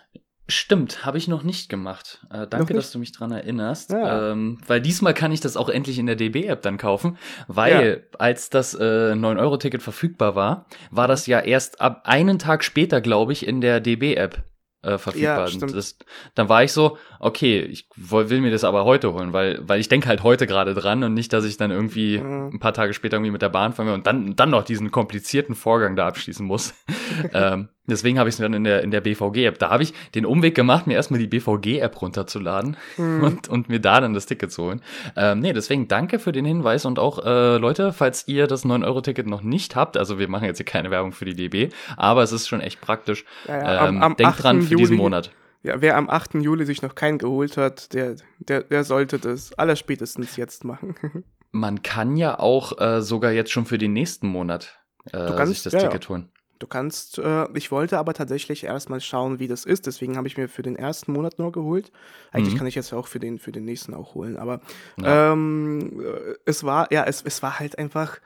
[0.46, 2.26] Stimmt, habe ich noch nicht gemacht.
[2.30, 2.84] Äh, danke, nicht?
[2.84, 3.92] dass du mich dran erinnerst.
[3.92, 4.32] Ja.
[4.32, 7.16] Ähm, weil diesmal kann ich das auch endlich in der DB-App dann kaufen,
[7.48, 13.00] weil als das äh, 9-Euro-Ticket verfügbar war, war das ja erst ab einen Tag später,
[13.00, 14.42] glaube ich, in der DB-App
[14.85, 15.49] äh, verfügbar.
[15.49, 15.99] Ja, das,
[16.35, 19.88] dann war ich so, okay, ich will mir das aber heute holen, weil, weil ich
[19.88, 22.51] denke halt heute gerade dran und nicht, dass ich dann irgendwie Mhm.
[22.55, 25.55] ein paar Tage später irgendwie mit der Bahn fange und dann, dann noch diesen komplizierten
[25.55, 26.75] Vorgang da abschließen muss.
[27.33, 29.59] ähm, deswegen habe ich es dann in der, in der BVG-App.
[29.59, 33.23] Da habe ich den Umweg gemacht, mir erstmal die BVG-App runterzuladen Hm.
[33.25, 34.81] und, und mir da dann das Ticket zu holen.
[35.16, 39.27] Ähm, nee, deswegen danke für den Hinweis und auch äh, Leute, falls ihr das 9-Euro-Ticket
[39.27, 42.33] noch nicht habt, also wir machen jetzt hier keine Werbung für die DB, aber es
[42.33, 43.25] ist schon echt praktisch.
[43.49, 44.42] Ja, ja, am- ähm, am denkt 8.
[44.42, 45.31] dran für diesen Juli- Monat.
[45.62, 46.35] Ja, wer am 8.
[46.35, 50.94] Juli sich noch keinen geholt hat, der, der, der sollte das allerspätestens jetzt machen.
[51.53, 55.62] Man kann ja auch äh, sogar jetzt schon für den nächsten Monat äh, kannst- sich
[55.62, 55.79] das ja.
[55.88, 56.29] Ticket holen.
[56.58, 59.86] Du kannst, äh, ich wollte aber tatsächlich erstmal schauen, wie das ist.
[59.86, 61.90] Deswegen habe ich mir für den ersten Monat nur geholt.
[62.32, 62.58] Eigentlich Mhm.
[62.58, 64.36] kann ich jetzt auch für den, für den nächsten auch holen.
[64.36, 64.60] Aber
[64.98, 65.32] Ja.
[65.32, 68.18] ähm, äh, es war, ja, es, es war halt einfach,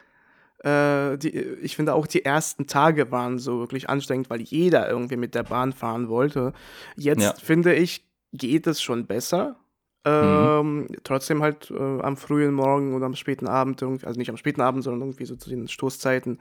[0.64, 5.16] äh, die, ich finde auch die ersten Tage waren so wirklich anstrengend, weil jeder irgendwie
[5.16, 6.52] mit der Bahn fahren wollte.
[6.96, 7.34] Jetzt Ja.
[7.34, 9.56] finde ich, geht es schon besser.
[10.04, 14.60] Ähm, Trotzdem halt äh, am frühen Morgen oder am späten Abend, also nicht am späten
[14.60, 16.38] Abend, sondern irgendwie so zu den Stoßzeiten,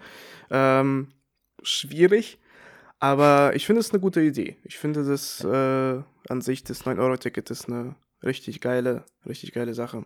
[0.51, 1.07] ähm,
[1.63, 2.39] schwierig.
[2.99, 4.57] Aber ich finde es eine gute Idee.
[4.63, 10.05] Ich finde das äh, an sich, das 9-Euro-Ticket ist eine richtig geile, richtig geile Sache.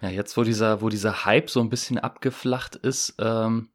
[0.00, 3.70] Ja, jetzt, wo dieser, wo dieser Hype so ein bisschen abgeflacht ist, ähm,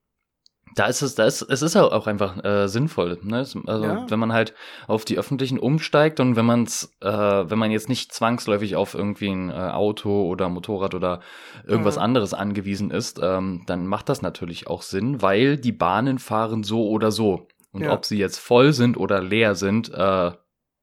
[0.75, 3.17] da ist es, da ist, es ist ja auch einfach äh, sinnvoll.
[3.23, 3.37] Ne?
[3.37, 4.05] Also Ja.
[4.09, 4.53] wenn man halt
[4.87, 8.93] auf die öffentlichen umsteigt und wenn man es, äh, wenn man jetzt nicht zwangsläufig auf
[8.93, 11.21] irgendwie ein äh, Auto oder Motorrad oder
[11.65, 12.01] irgendwas Mhm.
[12.03, 16.87] anderes angewiesen ist, ähm, dann macht das natürlich auch Sinn, weil die Bahnen fahren so
[16.87, 17.47] oder so.
[17.71, 17.91] Und Ja.
[17.93, 20.31] ob sie jetzt voll sind oder leer sind, äh,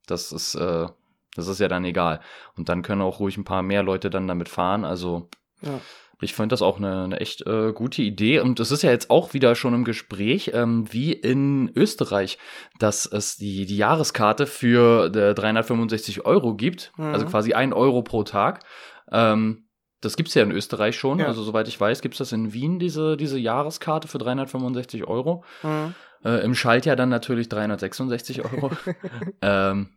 [0.06, 0.86] das ist, äh,
[1.34, 2.20] das ist ja dann egal.
[2.56, 4.84] Und dann können auch ruhig ein paar mehr Leute dann damit fahren.
[4.84, 5.28] Also
[5.62, 5.80] Ja.
[6.20, 8.40] Ich finde das auch eine, eine echt äh, gute Idee.
[8.40, 12.38] Und es ist ja jetzt auch wieder schon im Gespräch, ähm, wie in Österreich,
[12.78, 16.92] dass es die, die Jahreskarte für äh, 365 Euro gibt.
[16.96, 17.04] Mhm.
[17.06, 18.64] Also quasi ein Euro pro Tag.
[19.12, 19.66] Ähm,
[20.00, 21.18] das gibt's ja in Österreich schon.
[21.18, 21.26] Ja.
[21.26, 25.44] Also soweit ich weiß, gibt's das in Wien, diese, diese Jahreskarte für 365 Euro.
[25.62, 25.94] Mhm.
[26.24, 28.70] Äh, Im Schaltjahr dann natürlich 366 Euro.
[29.42, 29.90] ähm,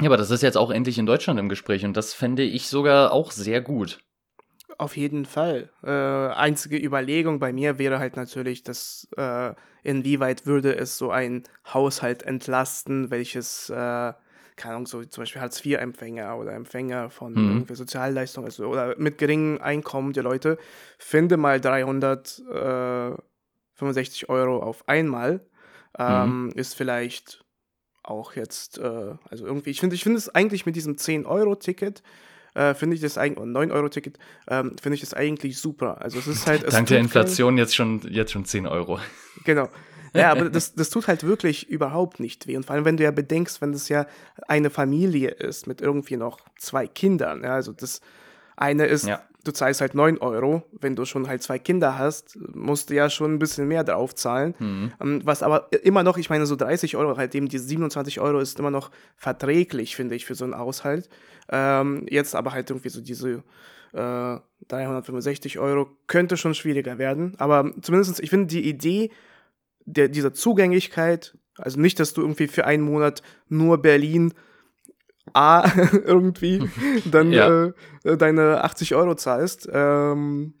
[0.00, 2.66] ja, aber das ist jetzt auch endlich in Deutschland im Gespräch und das fände ich
[2.66, 4.00] sogar auch sehr gut.
[4.78, 5.70] Auf jeden Fall.
[5.82, 11.44] Äh, einzige Überlegung bei mir wäre halt natürlich, dass äh, inwieweit würde es so ein
[11.72, 14.12] Haushalt entlasten, welches äh,
[14.56, 17.50] keine Ahnung, so zum Beispiel Hartz-IV-Empfänger oder Empfänger von mhm.
[17.50, 20.58] irgendwie Sozialleistungen also, oder mit geringem Einkommen die Leute,
[20.98, 25.40] finde mal 365 Euro auf einmal.
[25.98, 26.50] Ähm, mhm.
[26.50, 27.44] Ist vielleicht
[28.02, 32.02] auch jetzt, äh, also irgendwie, ich finde ich finde es eigentlich mit diesem 10-Euro-Ticket,
[32.54, 36.00] äh, finde ich das eigentlich, 9-Euro-Ticket, ähm, finde ich das eigentlich super.
[36.00, 36.72] Also es ist halt.
[36.72, 38.98] Dank der Inflation jetzt schon, jetzt schon 10 Euro.
[39.44, 39.68] Genau.
[40.14, 42.56] Ja, aber das, das tut halt wirklich überhaupt nicht weh.
[42.56, 44.06] Und vor allem, wenn du ja bedenkst, wenn das ja
[44.46, 47.42] eine Familie ist mit irgendwie noch zwei Kindern.
[47.42, 48.00] Ja, also das
[48.56, 49.20] eine ist, ja.
[49.44, 50.62] Du zahlst halt 9 Euro.
[50.72, 54.14] Wenn du schon halt zwei Kinder hast, musst du ja schon ein bisschen mehr drauf
[54.14, 54.54] zahlen.
[54.58, 54.92] Mhm.
[55.00, 58.40] Ähm, was aber immer noch, ich meine, so 30 Euro, halt eben diese 27 Euro
[58.40, 61.08] ist immer noch verträglich, finde ich, für so einen Haushalt.
[61.50, 63.44] Ähm, jetzt aber halt irgendwie so diese
[63.92, 67.34] äh, 365 Euro könnte schon schwieriger werden.
[67.38, 69.10] Aber zumindest, ich finde die Idee,
[69.84, 74.32] der, dieser Zugänglichkeit, also nicht, dass du irgendwie für einen Monat nur Berlin
[75.32, 76.68] A irgendwie
[77.10, 77.72] dann ja.
[78.04, 79.68] äh, deine 80 Euro zahlst.
[79.72, 80.54] Ähm,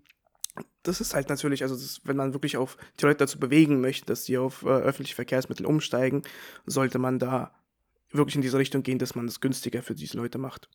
[0.82, 4.06] das ist halt natürlich, also das, wenn man wirklich auf die Leute dazu bewegen möchte,
[4.06, 6.22] dass sie auf äh, öffentliche Verkehrsmittel umsteigen,
[6.66, 7.52] sollte man da
[8.10, 10.68] wirklich in diese Richtung gehen, dass man es günstiger für diese Leute macht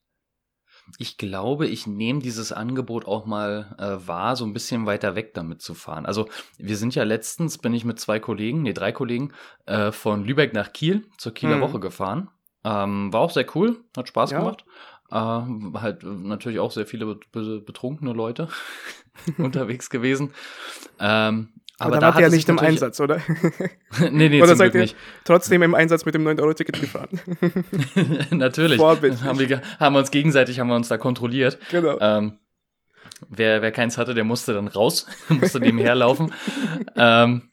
[0.97, 5.33] ich glaube, ich nehme dieses Angebot auch mal äh, wahr, so ein bisschen weiter weg
[5.33, 6.05] damit zu fahren.
[6.05, 9.33] Also wir sind ja letztens, bin ich mit zwei Kollegen, nee, drei Kollegen,
[9.65, 11.61] äh, von Lübeck nach Kiel zur Kieler mhm.
[11.61, 12.29] Woche gefahren.
[12.69, 14.39] Ähm, war auch sehr cool, hat Spaß ja.
[14.39, 14.65] gemacht.
[15.11, 18.47] Äh, halt natürlich auch sehr viele betrunkene Leute
[19.37, 20.33] unterwegs gewesen.
[20.99, 23.21] Ähm, aber, aber da ihr ja nicht im Einsatz, oder?
[24.11, 24.97] nee, nee, oder seid ihr nicht.
[25.23, 27.21] trotzdem im Einsatz mit dem 9-Euro-Ticket gefahren?
[28.31, 28.81] natürlich.
[28.81, 31.57] Haben wir, haben wir uns gegenseitig, haben wir uns da kontrolliert.
[31.71, 31.97] Genau.
[32.01, 32.37] Ähm,
[33.29, 36.33] wer, wer keins hatte, der musste dann raus, musste nebenher laufen.
[36.97, 37.48] ähm,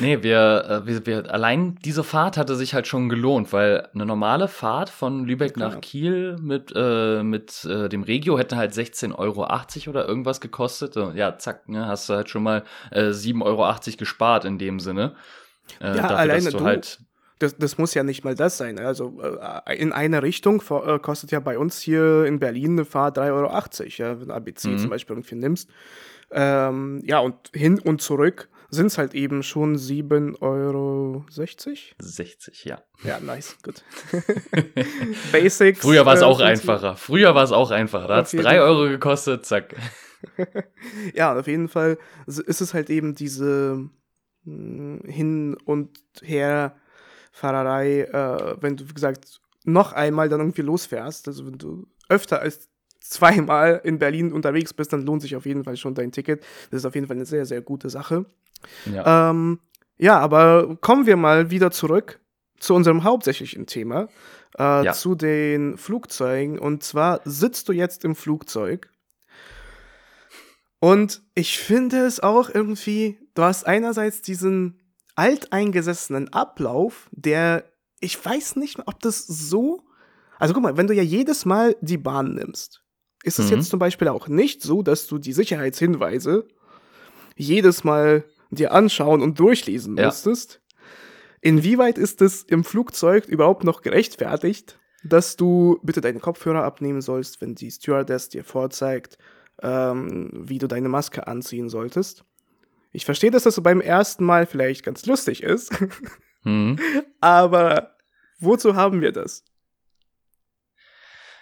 [0.00, 4.06] Nee, wir, äh, wir, wir, allein diese Fahrt hatte sich halt schon gelohnt, weil eine
[4.06, 9.18] normale Fahrt von Lübeck nach Kiel mit, äh, mit äh, dem Regio hätte halt 16,80
[9.18, 9.46] Euro
[9.90, 10.96] oder irgendwas gekostet.
[11.14, 15.14] Ja, zack, ne, hast du halt schon mal äh, 7,80 Euro gespart in dem Sinne.
[15.80, 17.00] Äh, ja, dafür, alleine du, halt
[17.38, 18.78] das, das muss ja nicht mal das sein.
[18.78, 23.18] Also äh, in eine Richtung äh, kostet ja bei uns hier in Berlin eine Fahrt
[23.18, 23.48] 3,80 Euro,
[23.96, 24.78] ja, wenn du ABC mhm.
[24.78, 25.68] zum Beispiel irgendwie nimmst.
[26.30, 31.24] Ähm, ja, und hin und zurück sind es halt eben schon 7,60 Euro.
[31.28, 32.82] 60, ja.
[33.02, 33.82] Ja, nice, gut.
[35.32, 35.80] Basics.
[35.80, 36.96] Früher war es äh, auch einfacher.
[36.96, 38.08] Früher war es auch einfacher.
[38.08, 39.74] Da hat es 3 Euro gekostet, zack.
[41.14, 43.88] ja, auf jeden Fall ist es halt eben diese
[44.44, 51.28] hm, Hin- und Her-Fahrerei, äh, wenn du, wie gesagt, noch einmal dann irgendwie losfährst.
[51.28, 52.68] Also wenn du öfter als
[53.00, 56.42] zweimal in Berlin unterwegs bist, dann lohnt sich auf jeden Fall schon dein Ticket.
[56.70, 58.26] Das ist auf jeden Fall eine sehr, sehr gute Sache.
[58.92, 59.60] Ja, ähm,
[59.96, 62.20] ja aber kommen wir mal wieder zurück
[62.58, 64.08] zu unserem hauptsächlichen Thema,
[64.58, 64.92] äh, ja.
[64.92, 66.58] zu den Flugzeugen.
[66.58, 68.90] Und zwar sitzt du jetzt im Flugzeug.
[70.80, 74.80] Und ich finde es auch irgendwie, du hast einerseits diesen
[75.14, 77.64] alteingesessenen Ablauf, der,
[78.00, 79.82] ich weiß nicht, ob das so,
[80.38, 82.82] also guck mal, wenn du ja jedes Mal die Bahn nimmst,
[83.22, 83.56] ist es mhm.
[83.56, 86.46] jetzt zum Beispiel auch nicht so, dass du die Sicherheitshinweise
[87.36, 90.06] jedes Mal dir anschauen und durchlesen ja.
[90.06, 90.60] musstest.
[91.40, 97.40] Inwieweit ist es im Flugzeug überhaupt noch gerechtfertigt, dass du bitte deine Kopfhörer abnehmen sollst,
[97.40, 99.18] wenn die Stewardess dir vorzeigt,
[99.62, 102.24] ähm, wie du deine Maske anziehen solltest?
[102.92, 105.72] Ich verstehe, dass das so beim ersten Mal vielleicht ganz lustig ist,
[106.44, 106.78] mhm.
[107.20, 107.96] aber
[108.38, 109.44] wozu haben wir das?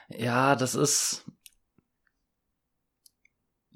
[0.09, 1.25] Ja, das ist,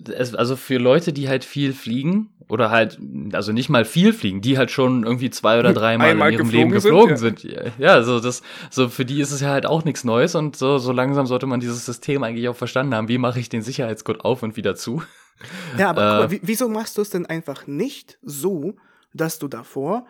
[0.05, 2.99] es, also für Leute, die halt viel fliegen oder halt,
[3.33, 6.71] also nicht mal viel fliegen, die halt schon irgendwie zwei oder dreimal in ihrem Leben
[6.71, 7.41] geflogen sind.
[7.41, 7.79] sind.
[7.79, 8.03] Ja.
[8.03, 10.93] so das, so für die ist es ja halt auch nichts Neues und so, so
[10.93, 13.09] langsam sollte man dieses System eigentlich auch verstanden haben.
[13.09, 15.03] Wie mache ich den Sicherheitscode auf und wieder zu?
[15.77, 18.75] Ja, aber äh, wieso machst du es denn einfach nicht so,
[19.13, 20.07] dass du davor,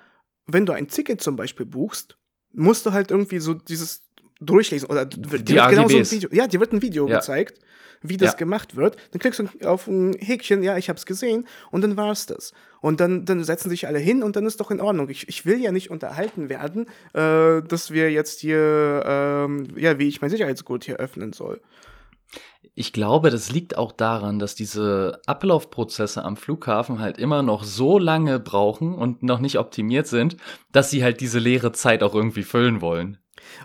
[0.46, 2.18] wenn du ein Ticket zum Beispiel buchst,
[2.53, 4.05] musst du halt irgendwie so dieses
[4.40, 7.16] durchlesen oder die wird genau so ein Video, ja, dir wird ein Video ja.
[7.16, 7.61] gezeigt
[8.03, 8.37] wie das ja.
[8.37, 8.96] gemacht wird.
[9.11, 12.27] Dann klickst du auf ein Häkchen, ja, ich habe es gesehen und dann war es
[12.27, 12.53] das.
[12.81, 15.09] Und dann, dann setzen sich alle hin und dann ist doch in Ordnung.
[15.09, 20.09] Ich, ich will ja nicht unterhalten werden, äh, dass wir jetzt hier, ähm, ja, wie
[20.09, 21.61] ich mein Sicherheitsgurt hier öffnen soll.
[22.79, 27.99] Ich glaube, das liegt auch daran, dass diese Ablaufprozesse am Flughafen halt immer noch so
[27.99, 30.37] lange brauchen und noch nicht optimiert sind,
[30.72, 33.16] dass sie halt diese leere Zeit auch irgendwie füllen wollen.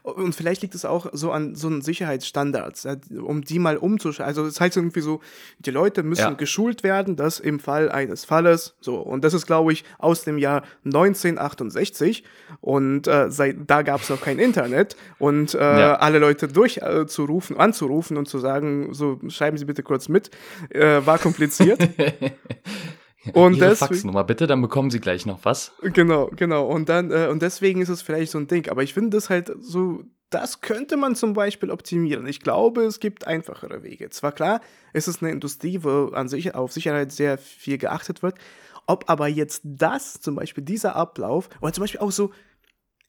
[0.03, 2.87] Und vielleicht liegt es auch so an so einen Sicherheitsstandards,
[3.23, 4.27] um die mal umzuschalten.
[4.27, 5.21] Also das heißt irgendwie so,
[5.59, 6.33] die Leute müssen Ja.
[6.33, 10.37] geschult werden, dass im Fall eines Falles, so, und das ist, glaube ich, aus dem
[10.37, 12.23] Jahr 1968
[12.61, 15.95] und äh, seit, da gab es noch kein Internet und äh, Ja.
[15.95, 20.09] alle Leute durchzurufen, äh, zu rufen, anzurufen und zu sagen, so, schreiben Sie bitte kurz
[20.09, 20.29] mit,
[20.69, 21.79] äh, war kompliziert.
[23.33, 25.73] Und Ihre deswegen- Faxnummer bitte, dann bekommen Sie gleich noch was.
[25.81, 26.65] Genau, genau.
[26.67, 28.67] Und dann, äh, und deswegen ist es vielleicht so ein Ding.
[28.69, 32.25] Aber ich finde das halt so, das könnte man zum Beispiel optimieren.
[32.25, 34.09] Ich glaube, es gibt einfachere Wege.
[34.09, 34.61] Zwar klar,
[34.93, 38.35] es ist eine Industrie, wo an sich auf Sicherheit sehr viel geachtet wird.
[38.87, 42.31] Ob aber jetzt das, zum Beispiel dieser Ablauf, oder zum Beispiel auch so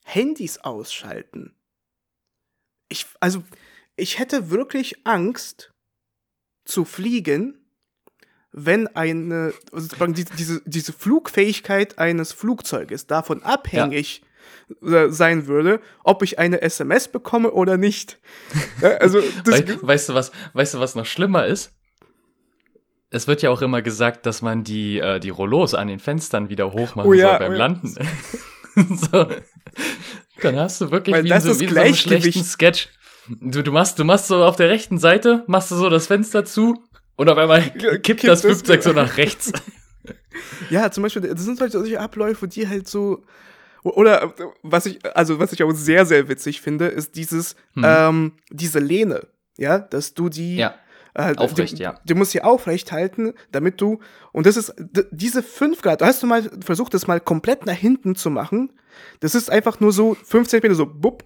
[0.05, 1.55] Handys ausschalten.
[2.89, 3.43] Ich, also,
[3.97, 5.73] ich hätte wirklich Angst
[6.65, 7.62] zu fliegen,
[8.53, 14.23] wenn eine, also sozusagen die, diese, diese Flugfähigkeit eines Flugzeuges davon abhängig
[14.83, 18.19] äh, sein würde, ob ich eine SMS bekomme oder nicht.
[18.81, 21.73] Ja, also, Wei weißt, du was, weißt du, was noch schlimmer ist?
[23.11, 26.49] Es wird ja auch immer gesagt, dass man die, äh, die Rollos an den Fenstern
[26.49, 27.59] wieder hochmachen Oh ja, soll beim oh ja.
[27.59, 27.95] Landen.
[28.97, 29.27] so.
[30.41, 32.23] Dann hast du wirklich Weil wie, so, wie so Gleichgewicht.
[32.23, 32.89] schlechten Sketch.
[33.29, 36.45] Du, du, machst, du machst so auf der rechten Seite, machst du so das Fenster
[36.45, 36.83] zu
[37.17, 39.53] und auf einmal kippt, kippt das das- Flugzeug so nach rechts.
[40.71, 43.23] ja, zum Beispiel, das sind solche, solche Abläufe, die halt so.
[43.85, 48.79] Oder was ich, also was ich auch sehr, sehr witzig finde, ist dieses, ähm, diese
[48.79, 49.27] Lehne,
[49.59, 50.77] ja, dass du die Ja,
[51.15, 52.01] äh, aufrecht, du, ja.
[52.07, 53.99] Du musst sie aufrecht halten, damit du,
[54.31, 54.73] und das ist,
[55.11, 58.73] diese 5 Grad, hast du mal versucht, das mal komplett nach hinten zu machen?
[59.19, 61.25] Das ist einfach nur so 5 Zentimeter so, bupp,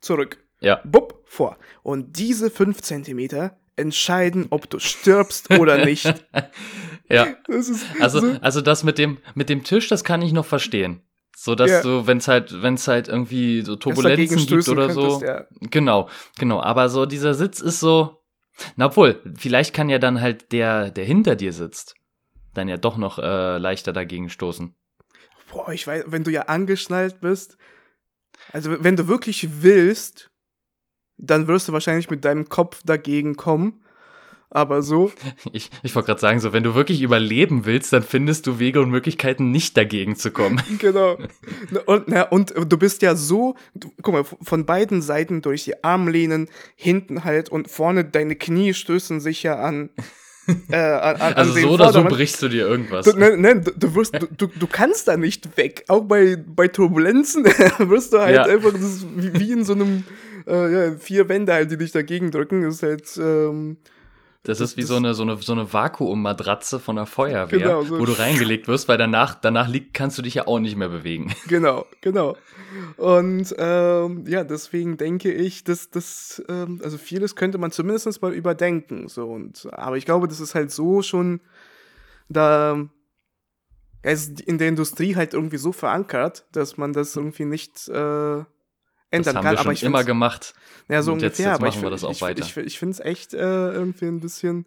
[0.00, 0.80] zurück, ja.
[0.84, 1.58] bupp, vor.
[1.82, 6.06] Und diese 5 Zentimeter entscheiden, ob du stirbst oder nicht.
[7.12, 7.26] Ja.
[7.48, 10.46] Das ist Also, so, also das mit dem, mit dem Tisch, das kann ich noch
[10.46, 11.02] verstehen.
[11.36, 11.82] So dass Ja.
[11.82, 15.18] du, wenn es halt, wenn es halt irgendwie so Turbulenzen gibt oder so.
[15.18, 15.46] könntest, Ja.
[15.70, 16.62] Genau, genau.
[16.62, 18.22] Aber so dieser Sitz ist so.
[18.76, 21.96] Na obwohl, vielleicht kann ja dann halt der, der hinter dir sitzt,
[22.54, 24.76] dann ja doch noch äh, leichter dagegen stoßen.
[25.50, 27.56] Boah, ich weiß, wenn du ja angeschnallt bist,
[28.52, 30.29] also wenn du wirklich willst,
[31.20, 33.74] dann wirst du wahrscheinlich mit deinem Kopf dagegen kommen.
[34.52, 35.12] Aber so,
[35.52, 38.80] Ich, ich wollte gerade sagen, so wenn du wirklich überleben willst, dann findest du Wege
[38.80, 40.60] und Möglichkeiten, nicht dagegen zu kommen.
[40.80, 41.18] genau.
[41.70, 45.62] Na, Und, na, und du bist ja so, du, guck mal, von beiden Seiten durch
[45.64, 49.90] die Armlehnen, hinten halt und vorne deine Knie stößen sich ja an.
[50.68, 52.12] Äh, an, an Also so oder so Vordermann.
[52.12, 53.04] brichst du dir irgendwas.
[53.06, 55.84] Du, nein, nein, du, du, wirst, du, du, kannst da nicht weg.
[55.86, 57.44] Auch bei, bei Turbulenzen
[57.78, 58.42] wirst du halt Ja.
[58.46, 60.02] einfach, das wie, wie in so einem,
[60.46, 62.62] äh, ja, vier Wände halt, die dich dagegen drücken.
[62.62, 63.76] Das ist halt, ähm,
[64.42, 67.58] Das Das- ist wie das- so eine, so eine, so eine Vakuummatratze von der Feuerwehr,
[67.58, 67.98] Genau, so.
[68.00, 70.88] wo du reingelegt wirst, weil danach, danach liegt, kannst du dich ja auch nicht mehr
[70.88, 71.30] bewegen.
[71.46, 72.38] genau, genau.
[72.96, 78.32] Und ähm, ja, deswegen denke ich, dass das, ähm, also vieles könnte man zumindest mal
[78.32, 79.08] überdenken.
[79.08, 81.40] So, und, aber ich glaube, das ist halt so schon
[82.30, 82.88] da.
[84.02, 88.44] Es ist in der Industrie halt irgendwie so verankert, dass man das irgendwie nicht äh,
[89.10, 89.52] ändern Das haben kann.
[89.54, 90.54] wir aber schon ich immer gemacht.
[90.88, 91.52] Ja, so Und jetzt- ungefähr.
[91.52, 92.44] jetzt aber ich, wir das auch ich, weiter.
[92.44, 94.66] Ich, ich finde es echt äh, irgendwie ein bisschen.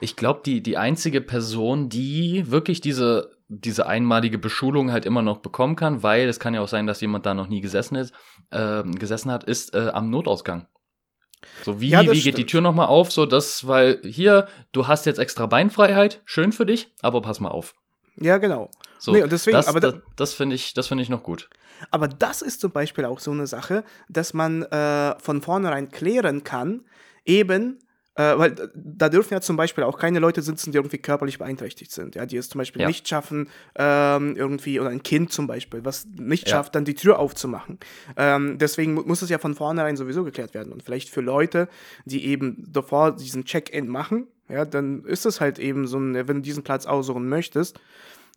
[0.00, 5.38] Ich glaube, die, die einzige Person, die wirklich diese, diese einmalige Beschulung halt immer noch
[5.38, 8.12] bekommen kann, weil es kann ja auch sein, dass jemand da noch nie gesessen ist,
[8.52, 10.66] ähm, gesessen hat, ist äh, am Notausgang.
[11.64, 12.50] So, wie, Ja, wie geht die stimmt.
[12.50, 13.10] Tür nochmal auf?
[13.12, 17.50] So, das, weil hier, du hast jetzt extra Beinfreiheit, schön für dich, aber pass mal
[17.50, 17.74] auf.
[18.16, 18.70] Ja, genau.
[18.98, 21.48] So, Nee, deswegen, das, aber da- das, das finde ich, das finde ich noch gut.
[21.90, 26.42] Aber das ist zum Beispiel auch so eine Sache, dass man äh, von vornherein klären
[26.42, 26.84] kann,
[27.24, 27.78] eben,
[28.16, 31.92] äh, weil da dürfen ja zum Beispiel auch keine Leute sitzen, die irgendwie körperlich beeinträchtigt
[31.92, 32.88] sind, ja, die es zum Beispiel Ja.
[32.88, 36.56] nicht schaffen, ähm, irgendwie, oder ein Kind zum Beispiel, was nicht Ja.
[36.56, 37.78] schafft, dann die Tür aufzumachen.
[38.16, 40.72] Ähm, deswegen mu- muss es ja von vornherein sowieso geklärt werden.
[40.72, 41.68] Und vielleicht für Leute,
[42.06, 46.40] die eben davor diesen Check-in machen, ja, dann ist es halt eben so wenn du
[46.40, 47.78] diesen Platz aussuchen möchtest,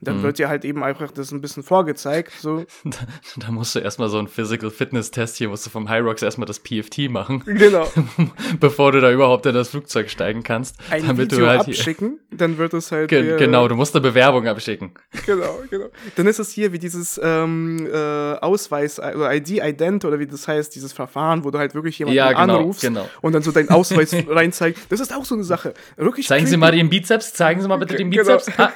[0.02, 0.24] dann Mhm.
[0.24, 2.98] wird dir halt eben einfach das ein bisschen vorgezeigt, so, Da,
[3.38, 6.22] da musst du erstmal so einen Physical Fitness Test hier, musst du vom High Rocks
[6.22, 7.88] erstmal das PFT machen, genau.
[8.60, 10.76] bevor du da überhaupt in das Flugzeug steigen kannst.
[10.90, 13.10] ein damit Video du halt hier, abschicken, dann wird es halt.
[13.10, 14.92] Ge hier- genau, du musst eine Bewerbung abschicken.
[15.26, 15.86] Genau, genau.
[16.16, 20.74] Dann ist es hier wie dieses ähm, äh, Ausweis, also ID-Ident oder wie das heißt,
[20.76, 23.08] dieses Verfahren, wo du halt wirklich jemanden Ja, genau, anrufst genau.
[23.22, 24.84] und dann so deinen Ausweis reinzeigst.
[24.90, 25.74] Das ist auch so eine Sache.
[25.98, 26.60] Wirklich Zeigen Sie creepy.
[26.60, 28.24] mal den Bizeps, zeigen Sie mal bitte den Genau.
[28.38, 28.50] Bizeps.
[28.58, 28.72] Ah,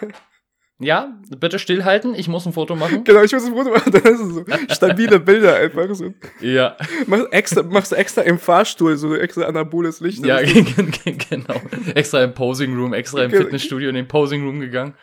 [0.80, 3.04] ja, bitte stillhalten, ich muss ein Foto machen.
[3.06, 6.14] Genau, ich muss ein Foto machen, ist es so stabile Bilder einfach so.
[6.42, 6.76] Ja,
[7.08, 10.26] Machst extra, machst du extra im Fahrstuhl so extra anaboles Licht.
[10.26, 10.50] ja, Das
[11.30, 11.62] genau.
[11.94, 14.96] Extra im Posing Room, extra im Ge- Fitnessstudio in den Posing Room gegangen.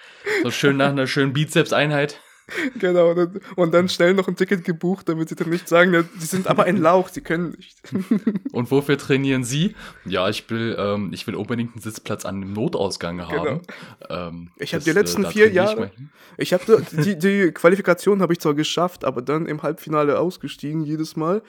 [0.42, 2.20] So schön nach einer schönen Bizeps-Einheit.
[2.78, 3.14] genau.
[3.56, 6.64] Und dann schnell noch ein Ticket gebucht, damit sie dann nicht sagen, sie sind aber
[6.64, 7.80] ein Lauch, sie können nicht.
[8.52, 9.74] Und wofür trainieren Sie?
[10.04, 13.62] Ja, ich will, ähm, ich will unbedingt einen Sitzplatz an einem Notausgang haben.
[14.10, 15.90] Ähm, Ich hab das, die letzten da vier ich Jahre- mal.
[16.36, 21.16] Ich habe die, die Qualifikation habe ich zwar geschafft, aber dann im Halbfinale ausgestiegen jedes
[21.16, 21.42] Mal.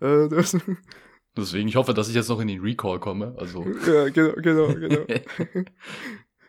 [0.00, 0.56] Äh, das,
[1.36, 3.34] Deswegen, ich hoffe, dass ich jetzt noch in den Recall komme.
[3.38, 5.04] Also, ja, genau, genau, genau.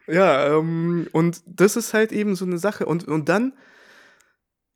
[0.07, 2.85] Ja, ähm, und das ist halt eben so eine Sache.
[2.85, 3.53] Und, und dann,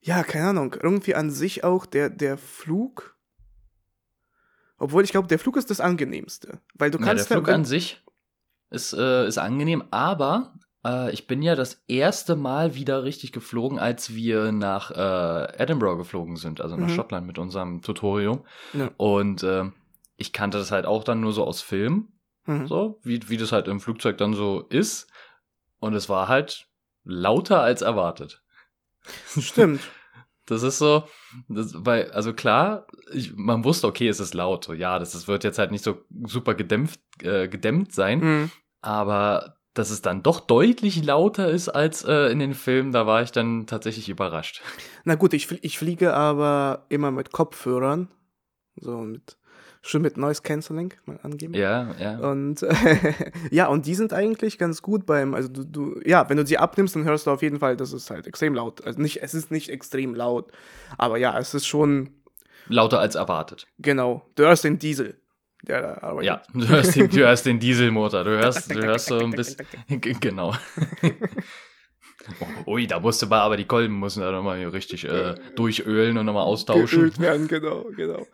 [0.06, 3.18] ja, keine Ahnung, irgendwie an sich auch der, der Flug.
[4.78, 6.60] Obwohl ich glaube, der Flug ist das angenehmste.
[6.76, 8.04] Weil du ja, der kannst Flug an sich
[8.70, 10.54] ist, äh, ist angenehm, aber
[10.86, 15.98] äh, ich bin ja das erste Mal wieder richtig geflogen, als wir nach äh, Edinburgh
[15.98, 16.94] geflogen sind, also nach Mhm.
[16.94, 18.46] Schottland mit unserem Tutorium.
[18.74, 18.92] Ja.
[18.98, 19.74] Und ähm,
[20.18, 22.12] ich kannte das halt auch dann nur so aus Filmen.
[22.48, 22.68] Mhm.
[22.68, 25.08] so, wie, wie das halt im Flugzeug dann so ist.
[25.80, 26.68] Und es war halt
[27.04, 28.44] lauter als erwartet.
[29.40, 29.82] Stimmt.
[30.48, 31.04] Das ist so,
[31.48, 35.28] das, weil, also klar, ich, man wusste, okay, es ist laut, so, ja, das, das
[35.28, 38.52] wird jetzt halt nicht so super gedämpft, äh, gedämmt sein, Mhm.
[38.82, 43.24] aber dass es dann doch deutlich lauter ist als äh, in den Filmen, da war
[43.24, 44.62] ich dann tatsächlich überrascht.
[45.04, 48.08] Na gut, ich, ich fliege aber immer mit Kopfhörern.
[48.78, 49.38] So mit,
[49.86, 51.54] schon mit Noise Cancelling mal angeben.
[51.54, 52.18] Ja, ja.
[52.18, 52.66] Und
[53.52, 56.58] ja, und die sind eigentlich ganz gut beim, also du, du, ja, wenn du sie
[56.58, 58.86] abnimmst, dann hörst du auf jeden Fall, das ist halt extrem laut.
[58.86, 60.52] Also nicht, es ist nicht extrem laut,
[60.98, 62.10] aber ja, es ist schon,
[62.68, 63.68] Lauter als erwartet.
[63.78, 65.20] genau, du hörst den Diesel,
[65.62, 66.26] der da arbeitet.
[66.26, 69.66] Ja, du hörst den, du hörst den Dieselmotor, du hörst, du hörst so ein bisschen,
[70.20, 70.56] genau.
[72.66, 76.44] Ui, da musste man, aber die Kolben müssen da nochmal richtig äh, durchölen und nochmal
[76.44, 77.00] austauschen.
[77.00, 78.26] Geölt werden, genau, genau.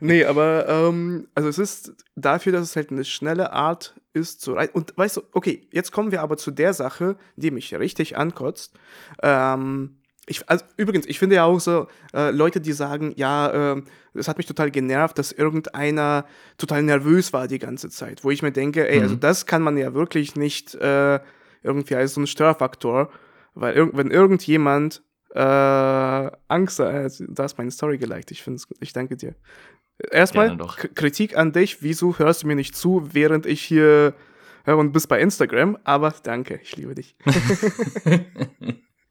[0.00, 4.52] nee, aber ähm, also es ist dafür, dass es halt eine schnelle Art ist zu
[4.52, 4.72] reisen.
[4.74, 8.74] Und weißt du, okay, jetzt kommen wir aber zu der Sache, die mich richtig ankotzt.
[9.22, 13.84] Ähm, ich, also, übrigens, ich finde ja auch so, äh, Leute, die sagen, ja, ähm,
[14.14, 16.26] es hat mich total genervt, dass irgendeiner
[16.58, 18.22] total nervös war die ganze Zeit.
[18.22, 19.20] Wo ich mir denke, ey, also Mhm.
[19.20, 21.18] das kann man ja wirklich nicht äh,
[21.64, 23.10] irgendwie als so ein Störfaktor,
[23.54, 25.02] weil irg wenn irgendjemand
[25.34, 25.38] äh,
[26.48, 29.34] Angst, äh, da ist meine Story geliked, ich finde es gut, ich danke dir.
[30.10, 30.56] Erstmal
[30.94, 34.14] Kritik an dich, wieso hörst du mir nicht zu, während ich hier
[34.64, 37.16] höre und bist bei Instagram, aber danke, ich liebe dich.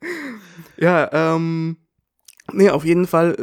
[0.77, 1.77] ja, ähm,
[2.53, 3.35] nee, auf jeden Fall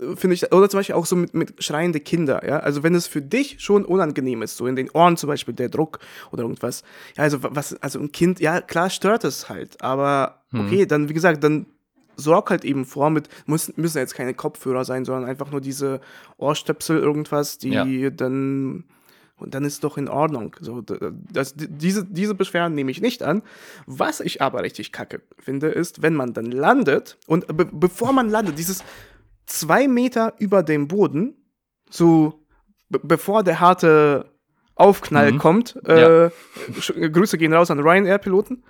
[0.00, 2.94] äh, finde ich, oder zum Beispiel auch so mit, mit schreiende Kinder, ja, also wenn
[2.94, 5.98] es für dich schon unangenehm ist, so in den Ohren zum Beispiel der Druck
[6.30, 6.82] oder irgendwas,
[7.16, 10.60] ja, also wa- was, also ein Kind, ja, klar stört es halt, aber Hm.
[10.60, 11.66] okay, dann, wie gesagt, dann
[12.16, 16.00] sorg halt eben vor mit, müssen, müssen jetzt keine Kopfhörer sein, sondern einfach nur diese
[16.36, 18.10] Ohrstöpsel, irgendwas, die Ja.
[18.10, 18.84] dann,
[19.38, 20.54] und dann ist doch in Ordnung.
[20.60, 23.42] So, das, diese, diese Beschwerden nehme ich nicht an.
[23.86, 28.28] Was ich aber richtig kacke finde, ist, wenn man dann landet und be bevor man
[28.28, 28.82] landet, dieses
[29.46, 31.36] zwei Meter über dem Boden,
[31.90, 32.44] so
[32.90, 34.26] be bevor der harte
[34.74, 35.38] Aufknall Mhm.
[35.38, 36.26] kommt, Ja.
[36.26, 36.30] äh,
[36.78, 38.62] sch- Grüße gehen raus an Ryanair-Piloten.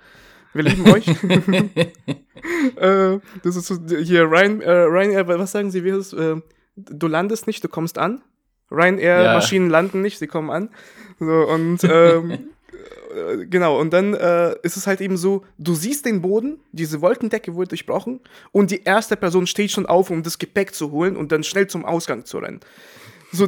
[0.53, 1.05] Wir lieben euch.
[2.77, 6.13] äh, das ist so, hier Ryan, äh, Ryanair, was sagen Sie, wie ist es?
[6.13, 6.41] Äh,
[6.75, 8.21] du landest nicht, du kommst an.
[8.71, 10.69] Ryanair-Maschinen landen nicht, sie kommen an.
[11.19, 16.05] So, und ähm, äh, genau, und dann äh, ist es halt eben so, du siehst
[16.05, 18.19] den Boden, diese Wolkendecke wurde durchbrochen
[18.51, 21.67] und die erste Person steht schon auf, um das Gepäck zu holen und dann schnell
[21.67, 22.59] zum Ausgang zu rennen.
[23.31, 23.47] So,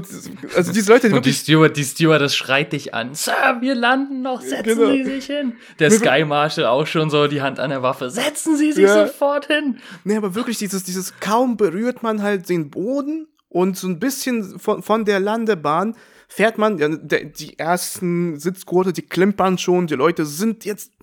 [0.55, 3.15] also diese Leute, die Und die Steward, die Stewardess schreit dich an.
[3.15, 4.91] Sir, wir landen noch, setzen Genau.
[4.91, 5.53] Sie sich hin.
[5.79, 8.11] Der Sky Marshal auch schon so die Hand an der Waffe.
[8.11, 9.07] Setzen Sie sich Ja.
[9.07, 9.77] sofort hin.
[10.03, 14.59] Nee, aber wirklich dieses, dieses kaum berührt man halt den Boden und so ein bisschen
[14.59, 15.95] von, von der Landebahn
[16.29, 20.93] fährt man, ja, der, die ersten Sitzgurte, die klimpern schon, die Leute sind jetzt,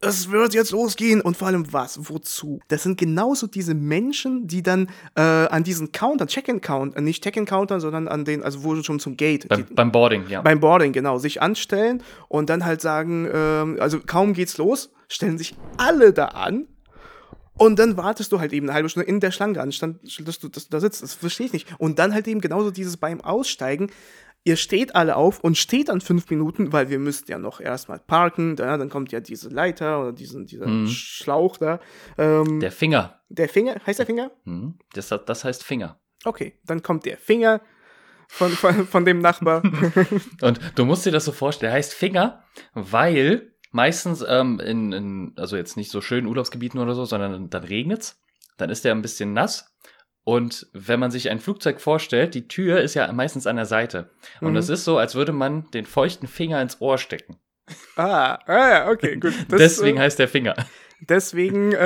[0.00, 2.60] es wird jetzt losgehen und vor allem was, wozu?
[2.68, 7.80] Das sind genauso diese Menschen, die dann äh, an diesen Countern, Check-in-Count, äh, nicht Check-in-Countern,
[7.80, 10.40] sondern an den, also wo schon zum Gate, Beim, die, beim Boarding, ja.
[10.40, 15.36] beim Boarding, genau, sich anstellen und dann halt sagen, ähm, also kaum geht's los, stellen
[15.36, 16.66] sich alle da an
[17.62, 20.48] und dann wartest du halt eben eine halbe Stunde in der Schlange an, dass du
[20.48, 21.02] dass du da sitzt.
[21.02, 21.68] Das verstehe ich nicht.
[21.78, 23.90] Und dann halt eben genauso dieses beim Aussteigen.
[24.44, 28.00] Ihr steht alle auf und steht dann fünf Minuten, weil wir müssten ja noch erstmal
[28.00, 28.56] parken.
[28.56, 30.88] Da, dann kommt ja diese Leiter oder diesen, dieser Mhm.
[30.88, 31.78] Schlauch da.
[32.18, 33.20] Ähm, der, Der Finger.
[33.48, 34.32] Finger, heißt der Finger?
[34.44, 34.78] Mhm.
[34.94, 36.00] Das, das heißt Finger.
[36.24, 37.60] Okay, dann kommt der Finger
[38.26, 39.62] von, von, von dem Nachbar.
[40.42, 42.42] Und du musst dir das so vorstellen, der heißt Finger,
[42.74, 47.64] weil meistens ähm, in, in, also jetzt nicht so schönen Urlaubsgebieten oder so, sondern dann
[47.64, 48.20] regnet's,
[48.56, 49.68] dann ist der ein bisschen nass.
[50.24, 54.10] Und wenn man sich ein Flugzeug vorstellt, die Tür ist ja meistens an der Seite.
[54.40, 54.56] Und Mhm.
[54.58, 57.38] es ist so, als würde man den feuchten Finger ins Ohr stecken.
[57.96, 59.32] ah, ah, okay, gut.
[59.48, 60.54] Das, Deswegen äh, heißt der Finger.
[61.00, 61.78] Deswegen äh,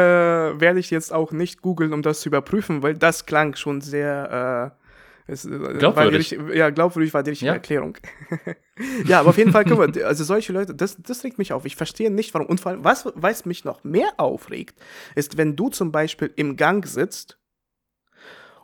[0.61, 4.75] werde ich jetzt auch nicht googeln, um das zu überprüfen, weil das klang schon sehr
[4.77, 4.86] äh,
[5.27, 6.39] es, äh, glaubwürdig.
[6.39, 7.55] War die, ja, glaubwürdig war die richtige ja.
[7.55, 7.99] Erklärung.
[9.07, 11.65] ja, aber auf jeden Fall, guck mal, also solche Leute, das, das regt mich auf.
[11.65, 12.47] Ich verstehe nicht, warum.
[12.47, 14.79] Und vor allem, was, was mich noch mehr aufregt,
[15.15, 17.39] ist, wenn du zum Beispiel im Gang sitzt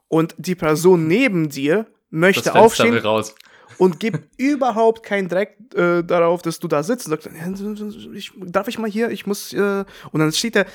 [0.09, 3.35] und die Person neben dir möchte das aufstehen raus.
[3.79, 8.69] und gibt überhaupt keinen Dreck äh, darauf, dass du da sitzt und sagst, ich, darf
[8.69, 10.67] ich mal hier, ich muss, äh, und dann steht er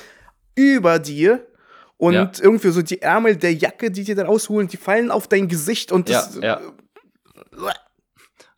[0.54, 1.46] über dir
[1.98, 2.30] und ja.
[2.40, 5.92] irgendwie so die Ärmel der Jacke, die dir da rausholen, die fallen auf dein Gesicht
[5.92, 6.36] und das.
[6.36, 6.60] Ja, ja.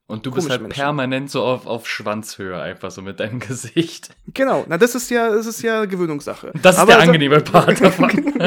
[0.07, 0.74] Und du bist halt Menschen.
[0.74, 4.11] permanent so auf, auf Schwanzhöhe, einfach so mit deinem Gesicht.
[4.34, 6.53] Genau, na, das ist ja, das ist ja Gewöhnungssache.
[6.61, 8.11] Das ist Aber der also, angenehme Part davon.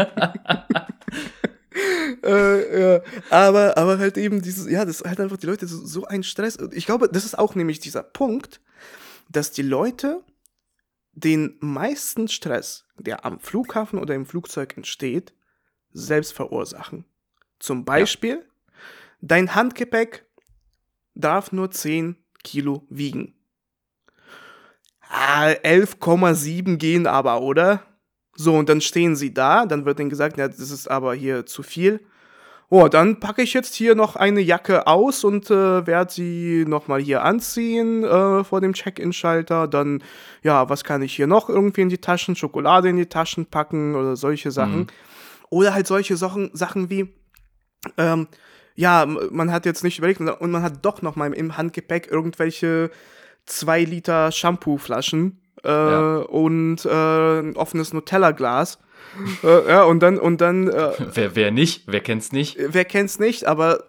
[2.23, 3.01] äh, ja.
[3.29, 6.23] aber, aber halt eben dieses, ja, das ist halt einfach die Leute so, so ein
[6.23, 6.57] Stress.
[6.71, 8.59] Ich glaube, das ist auch nämlich dieser Punkt,
[9.29, 10.21] dass die Leute
[11.13, 15.33] den meisten Stress, der am Flughafen oder im Flugzeug entsteht,
[15.91, 17.05] selbst verursachen.
[17.59, 18.75] Zum Beispiel, ja.
[19.21, 20.25] dein Handgepäck
[21.13, 23.35] darf nur 10 Kilo wiegen.
[25.09, 27.83] Ah, 11,7 gehen aber, oder?
[28.35, 31.45] So, und dann stehen sie da, dann wird ihnen gesagt, ja, das ist aber hier
[31.45, 32.03] zu viel.
[32.75, 37.01] Oh, dann packe ich jetzt hier noch eine Jacke aus und äh, werde sie nochmal
[37.01, 39.67] hier anziehen äh, vor dem Check-in-Schalter.
[39.67, 40.03] Dann,
[40.41, 42.35] ja, was kann ich hier noch irgendwie in die Taschen?
[42.35, 44.79] Schokolade in die Taschen packen oder solche Sachen.
[44.79, 44.87] Mhm.
[45.51, 47.13] Oder halt solche Sachen, Sachen wie,
[47.99, 48.27] ähm,
[48.73, 52.89] ja, man hat jetzt nicht überlegt und man hat doch noch mal im Handgepäck irgendwelche
[53.45, 56.15] zwei Liter Shampoo-Flaschen äh, ja.
[56.21, 58.79] und äh, ein offenes Nutella-Glas.
[59.43, 60.67] Äh, ja, und dann, und dann.
[60.69, 61.83] Äh, wer, wer nicht?
[61.87, 62.57] Wer kennt's nicht?
[62.59, 63.85] Wer kennt's nicht, aber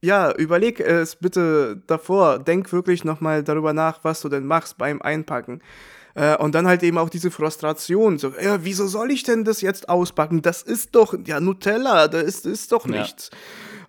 [0.00, 2.38] ja, überleg es bitte davor.
[2.38, 5.62] Denk wirklich nochmal darüber nach, was du denn machst beim Einpacken.
[6.14, 8.18] Äh, und dann halt eben auch diese Frustration.
[8.18, 10.42] So, ja, wieso soll ich denn das jetzt auspacken?
[10.42, 13.30] Das ist doch, ja, Nutella, das ist, ist doch nichts.
[13.32, 13.38] Ja.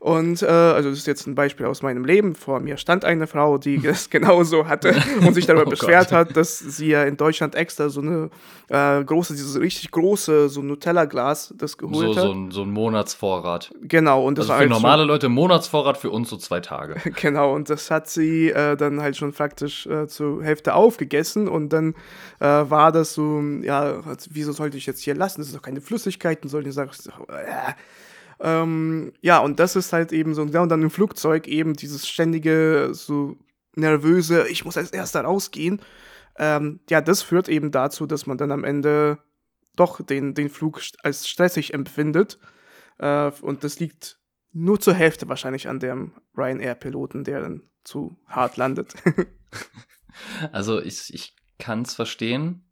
[0.06, 2.36] Und äh, also das ist jetzt ein Beispiel aus meinem Leben.
[2.36, 4.93] Vor mir stand eine Frau, die es genauso hatte
[5.26, 6.30] und sich darüber oh beschwert Gott.
[6.30, 8.30] hat, dass sie ja in Deutschland extra so eine
[8.68, 12.22] äh, große, dieses richtig große, so Nutella-Glas das geholt so, hat.
[12.22, 13.74] So ein, so ein Monatsvorrat.
[13.82, 14.24] Genau.
[14.24, 16.97] Und das also war für halt normale schon, Leute Monatsvorrat, für uns so zwei Tage.
[17.20, 17.56] genau.
[17.56, 21.95] Und das hat sie äh, dann halt schon praktisch äh, zur Hälfte aufgegessen und dann
[22.39, 25.41] äh, war das so, ja, wieso sollte ich jetzt hier lassen?
[25.41, 26.91] Das ist doch keine Flüssigkeit und sollte ich sagen,
[27.30, 27.74] äh,
[28.39, 32.89] ähm, ja, und das ist halt eben so, und dann im Flugzeug eben dieses ständige,
[32.93, 33.38] so
[33.75, 35.81] nervöse, ich muss als erster rausgehen.
[36.38, 39.19] Ähm, ja, das führt eben dazu, dass man dann am Ende
[39.75, 42.39] doch den, den Flug als stressig empfindet.
[42.97, 44.19] Äh, und das liegt
[44.51, 48.93] nur zur Hälfte wahrscheinlich an dem Ryanair-Piloten, der dann zu hart landet.
[50.51, 52.64] also ich, ich kann es verstehen.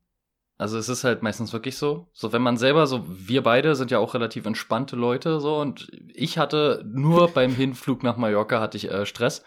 [0.57, 2.07] Also es ist halt meistens wirklich so.
[2.13, 5.87] So, wenn man selber, so, wir beide sind ja auch relativ entspannte Leute, so, und
[6.13, 9.43] ich hatte nur beim Hinflug nach Mallorca hatte ich äh, Stress.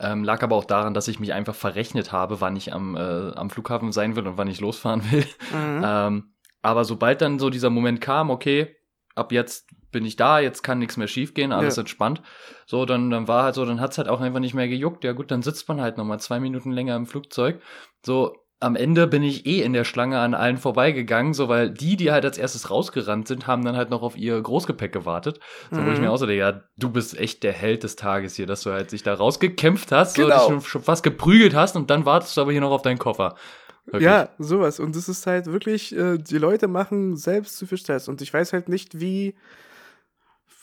[0.00, 3.32] Ähm, lag aber auch daran, dass ich mich einfach verrechnet habe, wann ich am, äh,
[3.34, 5.26] am Flughafen sein will und wann ich losfahren will.
[5.52, 5.84] Mhm.
[5.86, 6.32] Ähm,
[6.62, 8.74] aber sobald dann so dieser Moment kam, okay,
[9.14, 11.82] ab jetzt bin ich da, jetzt kann nichts mehr schiefgehen, alles ja.
[11.82, 12.22] entspannt.
[12.66, 15.04] So, dann, dann war halt so, dann hat's halt auch einfach nicht mehr gejuckt.
[15.04, 17.62] Ja gut, dann sitzt man halt nochmal zwei Minuten länger im Flugzeug.
[18.04, 21.96] So, am Ende bin ich eh in der Schlange an allen vorbeigegangen, so weil die,
[21.96, 25.40] die halt als erstes rausgerannt sind, haben dann halt noch auf ihr Großgepäck gewartet.
[25.70, 25.86] So, mhm.
[25.86, 26.12] wo ich mir mhm.
[26.12, 29.02] auch so, ja, du bist echt der Held des Tages hier, dass du halt sich
[29.02, 30.28] da rausgekämpft hast, genau.
[30.28, 32.82] so, dich schon, schon fast geprügelt hast und dann wartest du aber hier noch auf
[32.82, 33.36] deinen Koffer.
[33.84, 34.02] Wirklich.
[34.02, 34.80] Ja, sowas.
[34.80, 38.08] Und das ist halt wirklich, äh, die Leute machen selbst zu viel Stress.
[38.08, 39.34] Und ich weiß halt nicht, wie,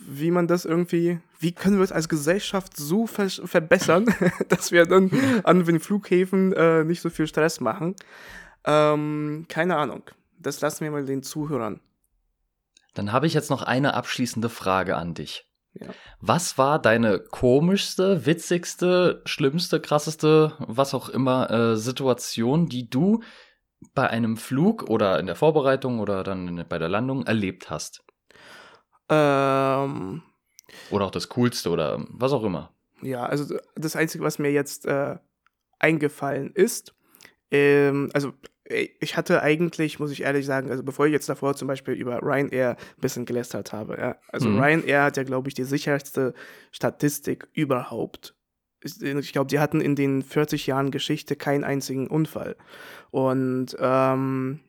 [0.07, 4.05] wie man das irgendwie, wie können wir es als Gesellschaft so ver verbessern,
[4.49, 5.11] dass wir dann
[5.43, 7.95] an den Flughäfen äh, nicht so viel Stress machen.
[8.65, 10.03] Ähm, keine Ahnung.
[10.39, 11.79] Das lassen wir mal den Zuhörern.
[12.93, 15.47] Dann habe ich jetzt noch eine abschließende Frage an dich.
[15.73, 15.87] Ja.
[16.19, 23.23] Was war deine komischste, witzigste, schlimmste, krasseste, was auch immer äh, Situation, die du
[23.95, 28.03] bei einem Flug oder in der Vorbereitung oder dann bei der Landung erlebt hast?
[29.09, 30.21] Ähm,
[30.89, 32.71] oder auch das Coolste oder was auch immer.
[33.01, 35.17] Ja, also das Einzige, was mir jetzt äh,
[35.79, 36.93] eingefallen ist,
[37.51, 38.33] ähm, also
[38.65, 41.93] äh, ich hatte eigentlich, muss ich ehrlich sagen, also bevor ich jetzt davor zum Beispiel
[41.93, 44.59] über Ryanair ein bisschen gelästert habe, ja, also mhm.
[44.61, 46.33] Ryanair hat ja, glaube ich, die sicherste
[46.71, 48.35] Statistik überhaupt.
[48.85, 52.57] Ich glaube, die hatten in den 40 Jahren Geschichte keinen einzigen Unfall.
[53.11, 54.59] Und ähm,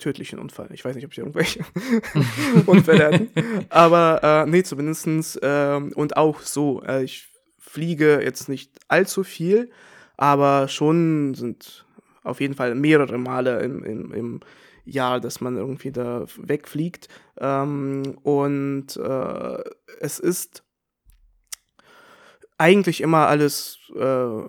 [0.00, 0.68] tödlichen Unfall.
[0.72, 1.64] Ich weiß nicht, ob ich irgendwelche
[2.66, 3.30] Unfälle hatten.
[3.68, 6.82] Aber äh, nee, zumindestens äh, und auch so.
[6.82, 7.28] Äh, ich
[7.58, 9.70] fliege jetzt nicht allzu viel,
[10.16, 11.86] aber schon sind
[12.22, 14.40] auf jeden Fall mehrere Male im, im, im,
[14.86, 17.08] Jahr, dass man irgendwie da wegfliegt.
[17.38, 19.62] Ähm, und äh,
[20.00, 20.64] es ist
[22.58, 24.42] eigentlich immer alles äh,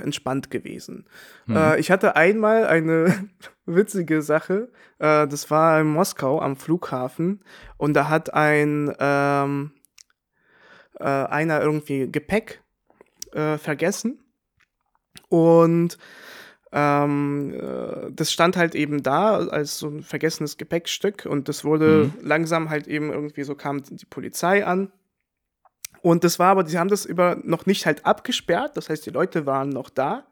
[0.00, 1.06] entspannt gewesen.
[1.46, 1.56] Mhm.
[1.56, 3.28] Äh, ich hatte einmal eine
[3.66, 4.70] witzige Sache.
[4.98, 7.40] Äh, das war in Moskau am Flughafen
[7.76, 9.72] und da hat ein ähm,
[10.98, 12.62] äh, einer irgendwie Gepäck
[13.32, 14.18] äh, vergessen
[15.28, 15.98] und
[16.72, 22.12] ähm, äh, das stand halt eben da als so ein vergessenes Gepäckstück und das wurde
[22.16, 22.26] mhm.
[22.26, 24.92] langsam halt eben irgendwie so kam die Polizei an
[26.02, 29.10] und das war aber, die haben das über noch nicht halt abgesperrt, das heißt, die
[29.10, 30.26] Leute waren noch da.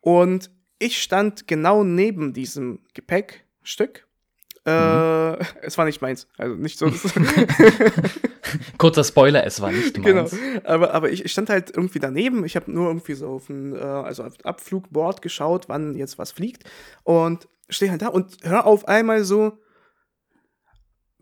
[0.00, 4.06] Und ich stand genau neben diesem Gepäckstück.
[4.64, 5.40] Äh, mhm.
[5.40, 6.90] Äh, es war nicht meins, also nicht so.
[8.78, 10.22] Kurzer Spoiler, es war nicht genau.
[10.22, 10.30] meins.
[10.30, 12.44] Genau, aber, aber ich, ich stand halt irgendwie daneben.
[12.44, 16.32] Ich habe nur irgendwie so auf ein, äh, also auf Abflugboard geschaut, wann jetzt was
[16.32, 16.64] fliegt.
[17.02, 19.58] Und stehe halt da und hör auf einmal so,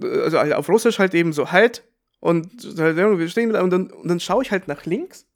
[0.02, 1.84] äh, also auf Russisch halt eben so, halt,
[2.20, 5.26] und wir stehen und dann, und dann schaue ich halt nach links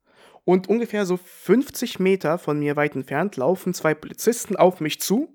[0.44, 5.34] und ungefähr so 50 Meter von mir weit entfernt laufen zwei Polizisten auf mich zu.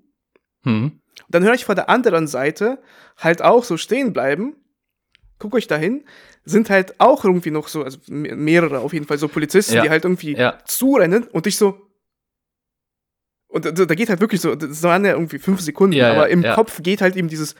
[0.62, 1.00] Hm.
[1.28, 2.80] Dann höre ich von der anderen Seite
[3.16, 4.56] halt auch so stehen bleiben.
[5.38, 6.04] Guck euch dahin,
[6.44, 9.82] sind halt auch irgendwie noch so, also mehrere auf jeden Fall, so Polizisten, ja.
[9.82, 10.58] die halt irgendwie ja.
[10.64, 11.86] zurennen und ich so.
[13.48, 16.28] Und da, da, geht halt wirklich so, das waren ja irgendwie fünf Sekunden, ja, aber
[16.28, 17.56] im Kopf geht halt eben dieses,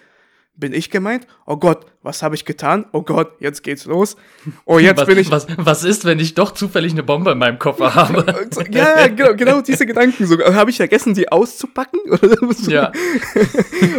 [0.61, 1.26] bin ich gemeint?
[1.46, 2.86] Oh Gott, was habe ich getan?
[2.92, 4.16] Oh Gott, jetzt geht's los.
[4.64, 5.30] Oh, jetzt was, bin ich.
[5.30, 8.48] Was, was ist, wenn ich doch zufällig eine Bombe in meinem Koffer habe?
[8.70, 10.54] ja, genau, genau diese Gedanken sogar.
[10.54, 12.00] Habe ich vergessen, die auszupacken?
[12.68, 12.92] ja.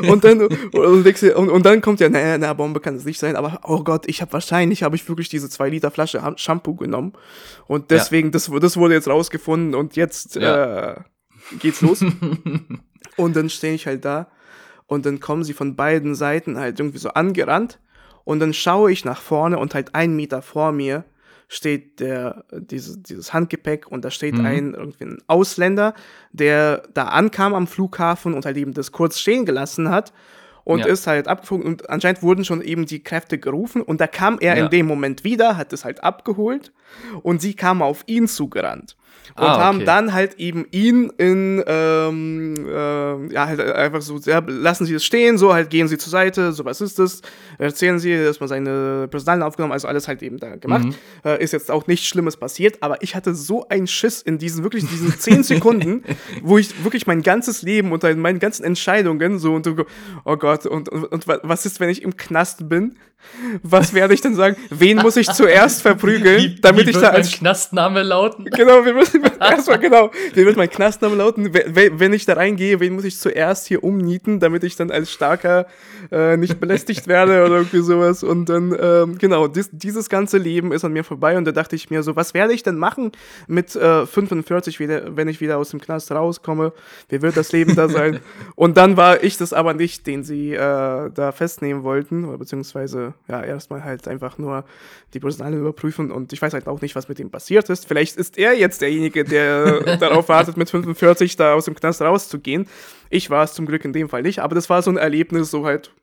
[0.07, 3.35] und dann und, und, und, dann kommt ja, naja, na, Bombe kann es nicht sein,
[3.35, 7.13] aber oh Gott, ich habe wahrscheinlich habe ich wirklich diese zwei Liter Flasche Shampoo genommen
[7.67, 8.31] und deswegen ja.
[8.31, 10.91] das, das wurde jetzt rausgefunden und jetzt ja.
[10.91, 10.95] äh,
[11.59, 12.05] geht's los.
[13.17, 14.27] und dann stehe ich halt da
[14.91, 17.79] und dann kommen sie von beiden Seiten halt irgendwie so angerannt
[18.25, 21.05] und dann schaue ich nach vorne und halt einen Meter vor mir
[21.47, 24.45] steht der, dieses, dieses Handgepäck und da steht mhm.
[24.45, 25.93] ein, irgendwie ein Ausländer,
[26.33, 30.11] der da ankam am Flughafen und halt eben das kurz stehen gelassen hat
[30.65, 30.87] und ja.
[30.87, 34.57] ist halt abgeflogen und anscheinend wurden schon eben die Kräfte gerufen und da kam er
[34.57, 34.65] ja.
[34.65, 36.73] in dem Moment wieder, hat es halt abgeholt
[37.21, 38.97] und sie kam auf ihn zugerannt
[39.35, 39.63] und ah, okay.
[39.63, 44.93] haben dann halt eben ihn in, ähm, äh, ja, halt einfach so, ja, lassen Sie
[44.93, 47.21] es stehen, so halt gehen Sie zur Seite, so was ist das,
[47.57, 50.85] erzählen Sie, dass man seine Personalien aufgenommen, also alles halt eben da gemacht.
[50.85, 50.95] Mhm.
[51.23, 54.63] Äh, ist jetzt auch nichts Schlimmes passiert, aber ich hatte so einen Schiss in diesen,
[54.63, 56.03] wirklich diesen zehn Sekunden,
[56.41, 59.67] wo ich wirklich mein ganzes Leben und meine ganzen Entscheidungen so und
[60.25, 62.95] oh Gott, und, und, und was ist, wenn ich im Knast bin?
[63.63, 64.55] Was werde ich denn sagen?
[64.69, 68.45] Wen muss ich zuerst verprügeln, wie, damit wie ich da als Knastname lauten?
[68.45, 71.53] Genau, wie wird, erstmal genau, wie wird mein Knastname lauten?
[71.53, 75.67] Wenn ich da reingehe, wen muss ich zuerst hier umnieten, damit ich dann als starker
[76.11, 78.23] äh, nicht belästigt werde oder irgendwie sowas?
[78.23, 81.75] Und dann ähm, genau, dies, dieses ganze Leben ist an mir vorbei und da dachte
[81.75, 83.11] ich mir so, was werde ich denn machen
[83.47, 86.73] mit äh, 45 wieder, wenn ich wieder aus dem Knast rauskomme?
[87.09, 88.19] Wie wird das Leben da sein?
[88.55, 93.10] und dann war ich das aber nicht, den sie äh, da festnehmen wollten oder beziehungsweise
[93.27, 94.65] ja, erstmal halt einfach nur
[95.13, 97.87] die Personale überprüfen und ich weiß halt auch nicht, was mit ihm passiert ist.
[97.87, 102.67] Vielleicht ist er jetzt derjenige, der darauf wartet, mit 45 da aus dem Knast rauszugehen.
[103.09, 105.51] Ich war es zum Glück in dem Fall nicht, aber das war so ein Erlebnis,
[105.51, 105.93] so halt,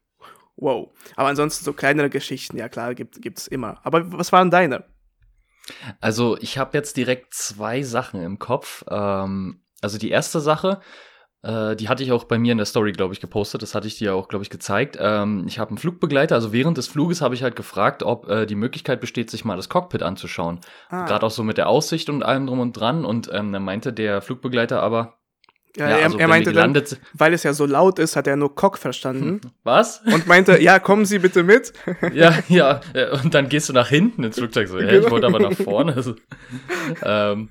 [0.57, 0.91] wow.
[1.17, 3.81] Aber ansonsten so kleinere Geschichten, ja klar, gibt es immer.
[3.83, 4.85] Aber was waren deine?
[6.01, 8.85] Also ich habe jetzt direkt zwei Sachen im Kopf.
[8.89, 10.81] Ähm, also die erste Sache,
[11.43, 13.63] äh, die hatte ich auch bei mir in der Story, glaube ich, gepostet.
[13.63, 14.99] Das hatte ich dir auch, glaube ich, gezeigt.
[15.01, 18.47] Ähm, ich habe einen Flugbegleiter, also während des Fluges habe ich halt gefragt, ob äh,
[18.47, 20.61] die Möglichkeit besteht, sich mal das Cockpit anzuschauen.
[20.89, 21.07] Ah.
[21.07, 23.05] Gerade auch so mit der Aussicht und allem drum und dran.
[23.05, 25.19] Und ähm, dann meinte der Flugbegleiter aber,
[25.77, 26.81] ja, ja er, also, er meinte dann,
[27.13, 29.41] weil es ja so laut ist, hat er nur Cock verstanden.
[29.63, 30.01] Was?
[30.13, 31.73] Und meinte, ja, kommen Sie bitte mit.
[32.13, 35.27] ja, ja, äh, und dann gehst du nach hinten ins Flugzeug so, hey, ich wollte
[35.27, 35.95] aber nach vorne.
[35.95, 36.17] Also,
[37.03, 37.51] ähm,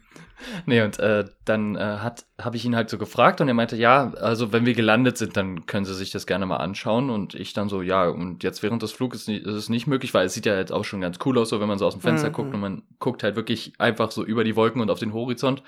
[0.66, 3.76] Nee, und äh, dann äh, hat habe ich ihn halt so gefragt und er meinte,
[3.76, 7.10] ja, also wenn wir gelandet sind, dann können Sie sich das gerne mal anschauen.
[7.10, 10.28] Und ich dann so, ja, und jetzt während des Fluges ist es nicht möglich, weil
[10.28, 12.02] es sieht ja jetzt auch schon ganz cool aus, so wenn man so aus dem
[12.02, 12.34] Fenster mhm.
[12.34, 15.64] guckt und man guckt halt wirklich einfach so über die Wolken und auf den Horizont.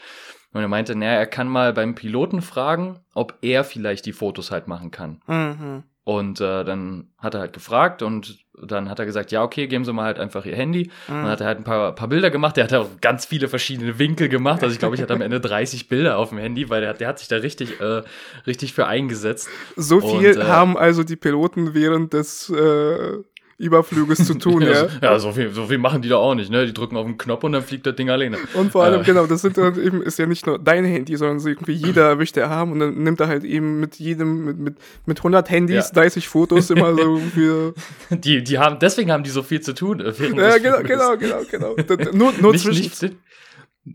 [0.51, 4.51] Und er meinte, naja, er kann mal beim Piloten fragen, ob er vielleicht die Fotos
[4.51, 5.22] halt machen kann.
[5.28, 5.84] Mhm.
[6.03, 9.85] Und äh, dann hat er halt gefragt und dann hat er gesagt, ja, okay, geben
[9.85, 10.89] Sie mal halt einfach Ihr Handy.
[11.07, 11.15] Mhm.
[11.15, 12.57] Und dann hat er halt ein paar, paar Bilder gemacht.
[12.57, 14.63] Der hat auch ganz viele verschiedene Winkel gemacht.
[14.63, 17.07] Also ich glaube, ich hatte am Ende 30 Bilder auf dem Handy, weil der, der
[17.07, 18.01] hat sich da richtig, äh,
[18.47, 19.49] richtig für eingesetzt.
[19.75, 23.17] So viel und, äh, haben also die Piloten während des äh,
[23.60, 24.70] Überfluges zu tun, ja.
[24.70, 26.66] ja, so, ja so, viel, so viel machen die da auch nicht, ne?
[26.66, 28.38] Die drücken auf den Knopf und dann fliegt das Ding alleine.
[28.53, 29.03] Und vor allem, äh.
[29.03, 32.16] genau, das sind dann eben, ist ja nicht nur dein Handy, sondern so irgendwie jeder
[32.16, 35.49] möchte er haben und dann nimmt er halt eben mit jedem, mit, mit, mit 100
[35.49, 36.01] Handys, ja.
[36.01, 37.74] 30 Fotos immer so für.
[38.10, 39.99] Die, die haben, deswegen haben die so viel zu tun.
[39.99, 42.12] Äh, ja, genau, genau, genau, genau, genau.
[42.14, 43.16] Nur, nur nicht, zwischen, nicht,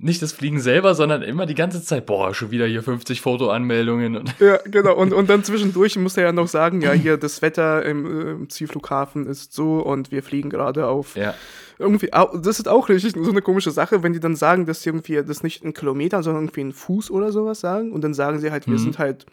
[0.00, 4.24] nicht das Fliegen selber, sondern immer die ganze Zeit, boah, schon wieder hier 50 Fotoanmeldungen.
[4.40, 4.94] Ja, genau.
[4.94, 8.50] Und, und dann zwischendurch muss er ja noch sagen, ja, hier das Wetter im, im
[8.50, 11.16] Zielflughafen ist so und wir fliegen gerade auf.
[11.16, 11.34] Ja.
[11.78, 15.22] Irgendwie, das ist auch richtig so eine komische Sache, wenn die dann sagen, dass irgendwie
[15.22, 17.92] das nicht in Kilometern, sondern irgendwie in Fuß oder sowas sagen.
[17.92, 18.78] Und dann sagen sie halt, wir mhm.
[18.78, 19.26] sind halt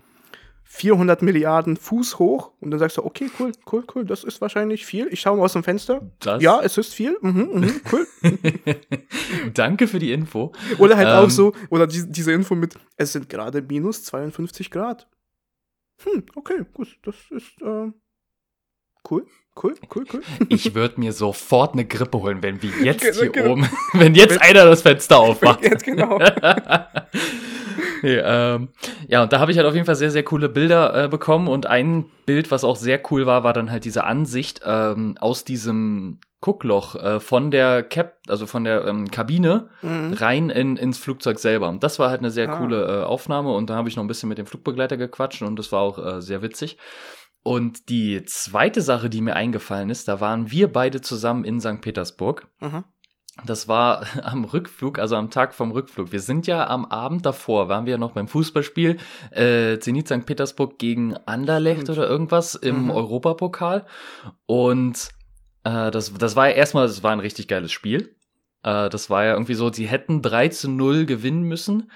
[0.74, 4.86] 400 Milliarden Fuß hoch und dann sagst du, okay, cool, cool, cool, das ist wahrscheinlich
[4.86, 5.09] viel.
[5.11, 6.09] Ich schaue mal aus dem Fenster.
[6.19, 6.41] Das?
[6.41, 7.17] Ja, es ist viel.
[7.19, 8.07] Mhm, mhm, cool.
[9.53, 10.53] Danke für die Info.
[10.78, 14.72] Oder halt ähm, auch so, oder die, diese Info mit, es sind gerade minus 52
[14.72, 15.09] Grad.
[16.05, 17.91] Hm, okay, gut, das ist äh,
[19.09, 19.26] cool.
[19.61, 20.22] Cool, cool, cool.
[20.47, 23.51] Ich würde mir sofort eine Grippe holen, wenn wir jetzt genau, hier genau.
[23.51, 25.61] oben, wenn jetzt wenn, einer das Fenster aufmacht.
[25.63, 26.17] Jetzt genau.
[28.02, 28.70] Nee, ähm,
[29.08, 31.47] ja, und da habe ich halt auf jeden Fall sehr, sehr coole Bilder äh, bekommen.
[31.47, 35.43] Und ein Bild, was auch sehr cool war, war dann halt diese Ansicht ähm, aus
[35.43, 40.14] diesem Guckloch äh, von der Cap, also von der ähm, Kabine mhm.
[40.14, 41.70] rein in, ins Flugzeug selber.
[41.70, 42.58] Und das war halt eine sehr ah.
[42.58, 43.54] coole äh, Aufnahme.
[43.54, 45.97] Und da habe ich noch ein bisschen mit dem Flugbegleiter gequatscht und das war auch
[46.04, 46.78] äh, sehr witzig.
[47.43, 51.82] Und die zweite Sache, die mir eingefallen ist, da waren wir beide zusammen in St.
[51.82, 52.47] Petersburg.
[52.60, 52.84] Mhm.
[53.46, 56.12] Das war am Rückflug, also am Tag vom Rückflug.
[56.12, 58.98] Wir sind ja am Abend davor, waren wir ja noch beim Fußballspiel,
[59.32, 60.26] äh, Zenit St.
[60.26, 62.92] Petersburg gegen Anderlecht oder irgendwas im mhm.
[62.92, 63.86] Europapokal.
[64.46, 65.10] Und
[65.64, 68.16] äh, das, das war ja erstmal, das war ein richtig geiles Spiel.
[68.64, 71.92] Äh, das war ja irgendwie so, sie hätten 3 zu 0 gewinnen müssen.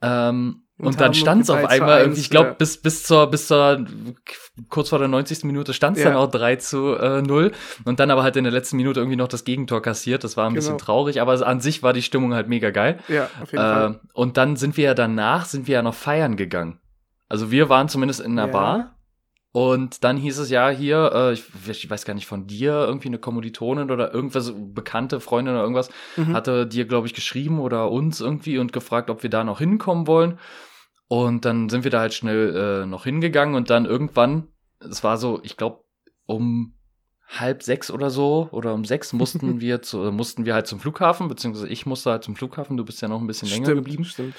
[0.00, 2.54] Ähm, und, und dann stand es auf einmal irgendwie, ich glaube, ja.
[2.54, 3.84] bis, bis zur, bis zur,
[4.68, 5.42] kurz vor der 90.
[5.42, 6.10] Minute stand es ja.
[6.10, 7.50] dann auch 3 zu äh, 0.
[7.84, 10.22] Und dann aber halt in der letzten Minute irgendwie noch das Gegentor kassiert.
[10.22, 10.60] Das war ein genau.
[10.60, 13.00] bisschen traurig, aber an sich war die Stimmung halt mega geil.
[13.08, 14.00] Ja, auf jeden äh, Fall.
[14.12, 16.78] Und dann sind wir ja danach, sind wir ja noch feiern gegangen.
[17.28, 18.52] Also wir waren zumindest in einer ja.
[18.52, 18.94] Bar.
[19.50, 23.08] Und dann hieß es ja hier, äh, ich, ich, weiß gar nicht von dir, irgendwie
[23.08, 26.34] eine Kommilitonin oder irgendwas, bekannte Freundin oder irgendwas, mhm.
[26.34, 30.06] hatte dir, glaube ich, geschrieben oder uns irgendwie und gefragt, ob wir da noch hinkommen
[30.06, 30.38] wollen.
[31.08, 34.48] Und dann sind wir da halt schnell äh, noch hingegangen und dann irgendwann,
[34.78, 35.84] es war so, ich glaube,
[36.26, 36.74] um
[37.28, 41.28] halb sechs oder so oder um sechs mussten wir zu, mussten wir halt zum Flughafen,
[41.28, 44.04] beziehungsweise ich musste halt zum Flughafen, du bist ja noch ein bisschen länger stimmt, geblieben.
[44.04, 44.34] Stimmt.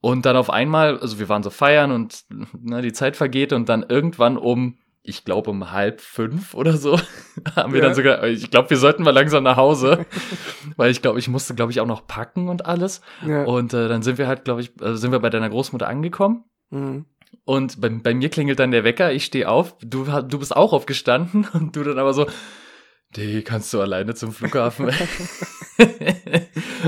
[0.00, 2.24] Und dann auf einmal, also wir waren so feiern und
[2.58, 6.98] na, die Zeit vergeht und dann irgendwann um ich glaube um halb fünf oder so,
[7.56, 7.86] haben wir ja.
[7.86, 10.06] dann sogar, ich glaube, wir sollten mal langsam nach Hause,
[10.76, 13.00] weil ich glaube, ich musste, glaube ich, auch noch packen und alles.
[13.26, 13.44] Ja.
[13.44, 16.44] Und äh, dann sind wir halt, glaube ich, äh, sind wir bei deiner Großmutter angekommen.
[16.70, 17.06] Mhm.
[17.44, 20.72] Und bei, bei mir klingelt dann der Wecker, ich stehe auf, du, du bist auch
[20.72, 22.26] aufgestanden und du dann aber so,
[23.16, 24.86] die kannst du alleine zum Flughafen.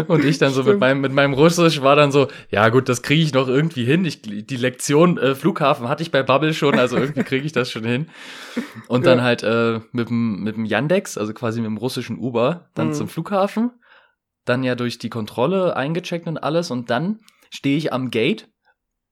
[0.07, 3.03] und ich dann so mit meinem, mit meinem Russisch war dann so, ja gut, das
[3.03, 4.05] kriege ich noch irgendwie hin.
[4.05, 7.70] Ich, die Lektion äh, Flughafen hatte ich bei Bubble schon, also irgendwie kriege ich das
[7.70, 8.09] schon hin.
[8.87, 9.25] Und dann ja.
[9.25, 12.95] halt äh, mit dem mit dem Yandex, also quasi mit dem russischen Uber, dann mhm.
[12.95, 13.73] zum Flughafen.
[14.45, 16.70] Dann ja durch die Kontrolle eingecheckt und alles.
[16.70, 17.20] Und dann
[17.51, 18.49] stehe ich am Gate.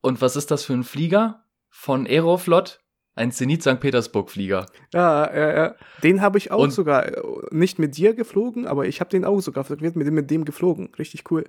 [0.00, 1.44] Und was ist das für ein Flieger?
[1.68, 2.80] Von Aeroflot
[3.20, 3.78] ein Zenit St.
[3.78, 4.66] Petersburg Flieger.
[4.92, 5.74] Ja, ja, ja.
[6.02, 9.24] Den habe ich auch und sogar äh, nicht mit dir geflogen, aber ich habe den
[9.24, 10.90] auch sogar mit dem, mit dem geflogen.
[10.98, 11.44] Richtig cool.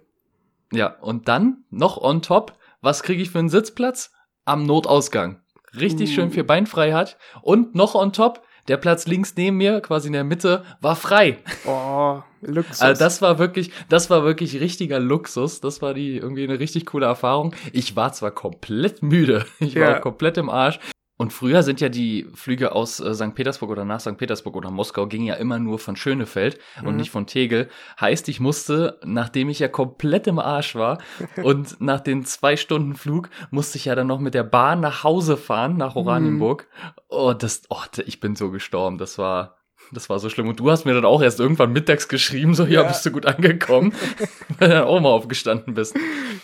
[0.74, 4.12] Ja, und dann noch on top, was kriege ich für einen Sitzplatz?
[4.46, 5.42] Am Notausgang.
[5.80, 6.14] Richtig uh.
[6.14, 7.18] schön für Beinfreiheit.
[7.42, 11.40] Und noch on top, der Platz links neben mir, quasi in der Mitte, war frei.
[11.66, 12.82] Oh, Luxus.
[12.82, 15.62] Also das war wirklich, das war wirklich richtiger Luxus.
[15.62, 17.56] Das war die irgendwie eine richtig coole Erfahrung.
[17.72, 19.88] Ich war zwar komplett müde, ich ja.
[19.88, 20.80] war komplett im Arsch,
[21.22, 23.36] und früher sind ja die Flüge aus äh, St.
[23.36, 24.18] Petersburg oder nach St.
[24.18, 26.88] Petersburg oder Moskau gingen ja immer nur von Schönefeld mhm.
[26.88, 27.70] und nicht von Tegel.
[28.00, 30.98] Heißt, ich musste, nachdem ich ja komplett im Arsch war
[31.44, 35.04] und nach den zwei Stunden Flug, musste ich ja dann noch mit der Bahn nach
[35.04, 36.02] Hause fahren, nach mhm.
[36.02, 36.68] Oranienburg.
[36.72, 36.92] Mhm.
[37.10, 38.98] Oh, das, oh, ich bin so gestorben.
[38.98, 39.61] Das war,
[39.92, 40.48] das war so schlimm.
[40.48, 43.12] Und du hast mir dann auch erst irgendwann mittags geschrieben, so, ja, ja bist du
[43.12, 43.94] gut angekommen,
[44.60, 45.96] weil du dann auch mal aufgestanden bist.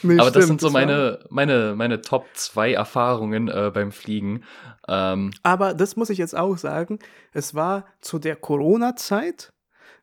[0.04, 4.44] Nee, Aber stimmt, das sind so meine, meine, meine Top 2 Erfahrungen äh, beim Fliegen.
[4.88, 7.00] Ähm, Aber das muss ich jetzt auch sagen,
[7.34, 9.54] es war zu der Corona-Zeit,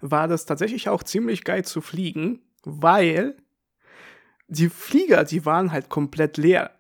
[0.01, 3.37] war das tatsächlich auch ziemlich geil zu fliegen, weil
[4.49, 6.71] die Flieger, die waren halt komplett leer.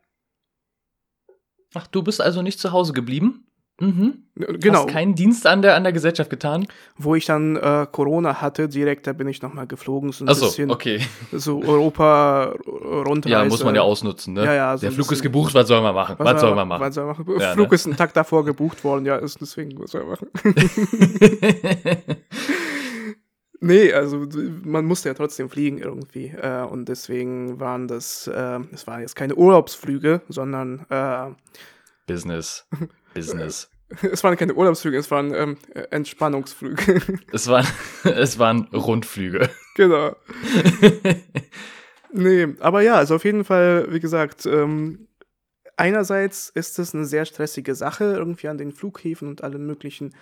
[1.75, 3.44] Ach, du bist also nicht zu Hause geblieben?
[3.81, 4.23] Mhm.
[4.37, 4.81] Genau.
[4.81, 6.67] Hast keinen Dienst an der, an der Gesellschaft getan?
[6.97, 10.13] Wo ich dann äh, Corona hatte, direkt, da bin ich nochmal geflogen.
[10.13, 11.01] So ein Achso, bisschen okay.
[11.33, 13.33] so Europa rundreise.
[13.33, 14.45] Ja, muss man ja ausnutzen, ne?
[14.45, 16.17] Ja, ja, so der Flug ist gebucht, was soll man machen?
[16.19, 16.83] Was, soll man machen?
[16.83, 17.41] Was soll man machen?
[17.41, 17.75] Ja, Flug ne?
[17.75, 20.29] ist einen Tag davor gebucht worden, ja, ist deswegen, was soll man machen?
[23.61, 24.27] Nee, also
[24.63, 26.27] man musste ja trotzdem fliegen irgendwie.
[26.27, 31.31] Äh, und deswegen waren das, äh, es waren jetzt keine Urlaubsflüge, sondern äh,
[32.07, 32.67] Business.
[33.15, 33.71] Business.
[34.03, 37.03] es waren keine Urlaubsflüge, es waren ähm, äh, Entspannungsflüge.
[37.33, 37.67] Es waren,
[38.05, 39.49] es waren Rundflüge.
[39.75, 40.17] genau.
[42.17, 45.09] Nee, aber ja, also auf jeden Fall, wie gesagt, ähm,
[45.77, 50.15] einerseits ist es eine sehr stressige Sache irgendwie an den Flughäfen und allen möglichen,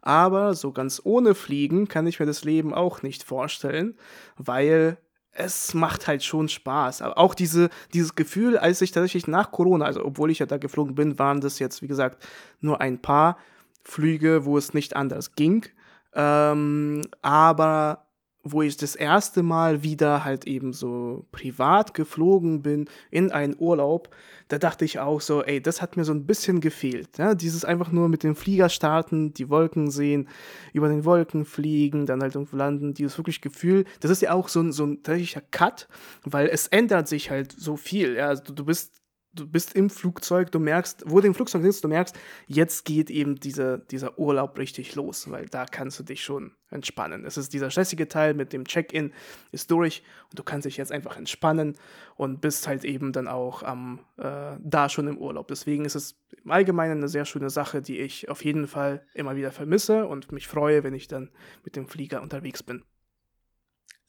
[0.00, 3.98] aber so ganz ohne Fliegen kann ich mir das Leben auch nicht vorstellen,
[4.36, 4.96] weil
[5.32, 7.02] es macht halt schon Spaß.
[7.02, 10.58] Aber auch diese, dieses Gefühl, als ich tatsächlich nach Corona, also obwohl ich ja da
[10.58, 12.26] geflogen bin, waren das jetzt, wie gesagt,
[12.60, 13.38] nur ein paar
[13.82, 15.66] Flüge, wo es nicht anders ging.
[16.14, 18.06] Ähm, aber
[18.42, 24.08] wo ich das erste Mal wieder halt eben so privat geflogen bin in einen Urlaub,
[24.48, 27.18] da dachte ich auch so, ey, das hat mir so ein bisschen gefehlt.
[27.18, 27.34] Ja?
[27.34, 30.28] Dieses einfach nur mit dem Flieger starten, die Wolken sehen,
[30.72, 34.48] über den Wolken fliegen, dann halt irgendwo landen, dieses wirklich Gefühl, das ist ja auch
[34.48, 35.88] so ein, so ein tatsächlicher Cut,
[36.24, 38.16] weil es ändert sich halt so viel.
[38.16, 38.28] Ja?
[38.28, 38.99] Also du bist
[39.32, 43.10] du bist im Flugzeug, du merkst, wo du im Flugzeug sitzt, du merkst, jetzt geht
[43.10, 47.24] eben dieser, dieser Urlaub richtig los, weil da kannst du dich schon entspannen.
[47.24, 49.12] Es ist dieser stressige Teil mit dem Check-in
[49.52, 51.76] ist durch und du kannst dich jetzt einfach entspannen
[52.16, 55.48] und bist halt eben dann auch am, äh, da schon im Urlaub.
[55.48, 59.36] Deswegen ist es im Allgemeinen eine sehr schöne Sache, die ich auf jeden Fall immer
[59.36, 61.30] wieder vermisse und mich freue, wenn ich dann
[61.64, 62.82] mit dem Flieger unterwegs bin.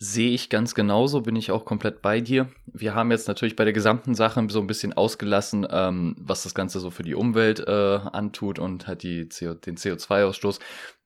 [0.04, 2.47] Sehe ich ganz genauso, bin ich auch komplett bei dir.
[2.66, 6.56] Wir haben jetzt natürlich bei der gesamten Sache so ein bisschen ausgelassen, ähm, was das
[6.56, 10.60] Ganze so für die Umwelt äh, antut und halt die CO den CO2-Ausstoß.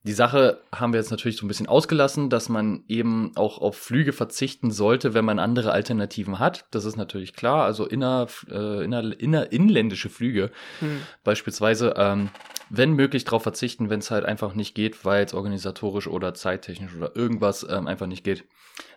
[0.04, 3.76] Die Sache haben wir jetzt natürlich so ein bisschen ausgelassen, dass man eben auch auf
[3.76, 6.66] Flüge verzichten sollte, wenn man andere Alternativen hat.
[6.72, 7.66] Das ist natürlich klar.
[7.66, 11.02] Also inner, äh, inner, inner, inländische Flüge Hm.
[11.26, 12.30] beispielsweise, ähm,
[12.70, 16.96] wenn möglich darauf verzichten, wenn es halt einfach nicht geht, weil es organisatorisch oder zeittechnisch
[16.96, 18.46] oder irgendwas ähm, einfach nicht geht.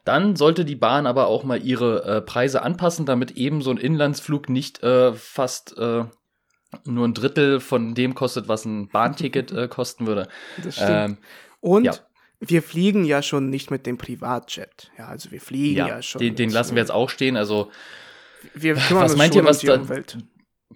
[0.05, 3.77] Dann sollte die Bahn aber auch mal ihre äh, Preise anpassen, damit eben so ein
[3.77, 6.05] Inlandsflug nicht äh, fast äh,
[6.85, 10.29] nur ein Drittel von dem kostet, was ein Bahnticket äh, kosten würde.
[10.63, 10.91] Das stimmt.
[10.91, 11.17] Ähm,
[11.61, 11.95] und ja.
[12.41, 14.91] wir fliegen ja schon nicht mit dem Privatjet.
[14.99, 16.21] Ja, also wir fliegen ja, ja, schon.
[16.21, 17.37] den, den lassen wir jetzt auch stehen.
[17.37, 17.71] Also
[18.55, 20.19] Was meint ihr, was die da- Umwelt.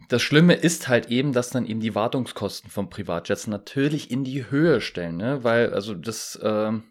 [0.08, 4.50] Das Schlimme ist halt eben, dass dann eben die Wartungskosten von Privatjets natürlich in die
[4.50, 5.44] Höhe stellen, ne?
[5.44, 6.84] Weil, also das, ähm,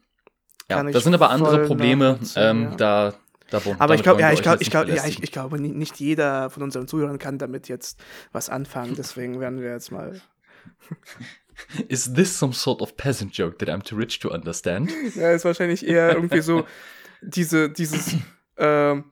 [0.70, 2.12] ja, das sind aber andere Probleme.
[2.12, 2.76] nachvollziehen, Ähm, ja.
[2.76, 3.14] Da,
[3.49, 5.60] da wo- Aber ich glaube, ja, ich glaube, ich nicht glaube, ja, ich, ich glaube,
[5.60, 7.99] ni- nicht jeder von unseren Zuhörern kann damit jetzt
[8.32, 8.95] was anfangen.
[8.95, 10.22] Deswegen werden wir jetzt mal.
[11.89, 14.91] Is this some sort of peasant joke that I'm too rich to understand?
[15.16, 16.66] Ja, ist wahrscheinlich eher irgendwie so
[17.22, 18.16] diese, dieses
[18.58, 19.06] ähm,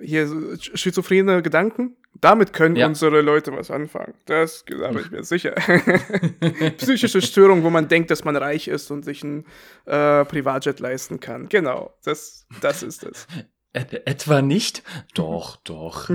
[0.00, 1.96] hier schizophrene Gedanken.
[2.20, 2.86] Damit können Ja.
[2.86, 4.14] unsere Leute was anfangen.
[4.26, 5.52] Das da bin ich mir sicher.
[6.78, 9.44] Psychische Störung, wo man denkt, dass man reich ist und sich ein
[9.86, 11.48] äh, Privatjet leisten kann.
[11.48, 13.26] Genau, das, das ist es.
[13.74, 14.82] Et etwa nicht?
[15.14, 16.08] Doch, doch.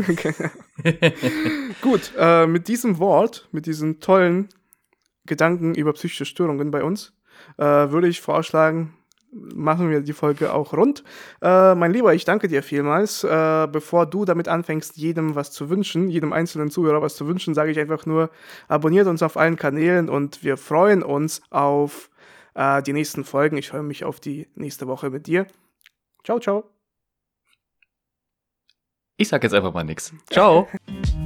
[1.81, 4.49] Gut, äh, mit diesem Wort, mit diesen tollen
[5.25, 7.13] Gedanken über psychische Störungen bei uns,
[7.57, 8.95] äh, würde ich vorschlagen,
[9.33, 11.03] machen wir die Folge auch rund.
[11.41, 13.23] Äh, mein Lieber, ich danke dir vielmals.
[13.23, 17.53] Äh, bevor du damit anfängst, jedem was zu wünschen, jedem einzelnen Zuhörer was zu wünschen,
[17.53, 18.29] sage ich einfach nur,
[18.67, 22.09] abonniert uns auf allen Kanälen und wir freuen uns auf
[22.53, 23.57] äh, die nächsten Folgen.
[23.57, 25.47] Ich freue mich auf die nächste Woche mit dir.
[26.23, 26.63] Ciao, ciao.
[29.17, 30.13] Ich sag jetzt einfach mal nix.
[30.29, 30.67] Ciao.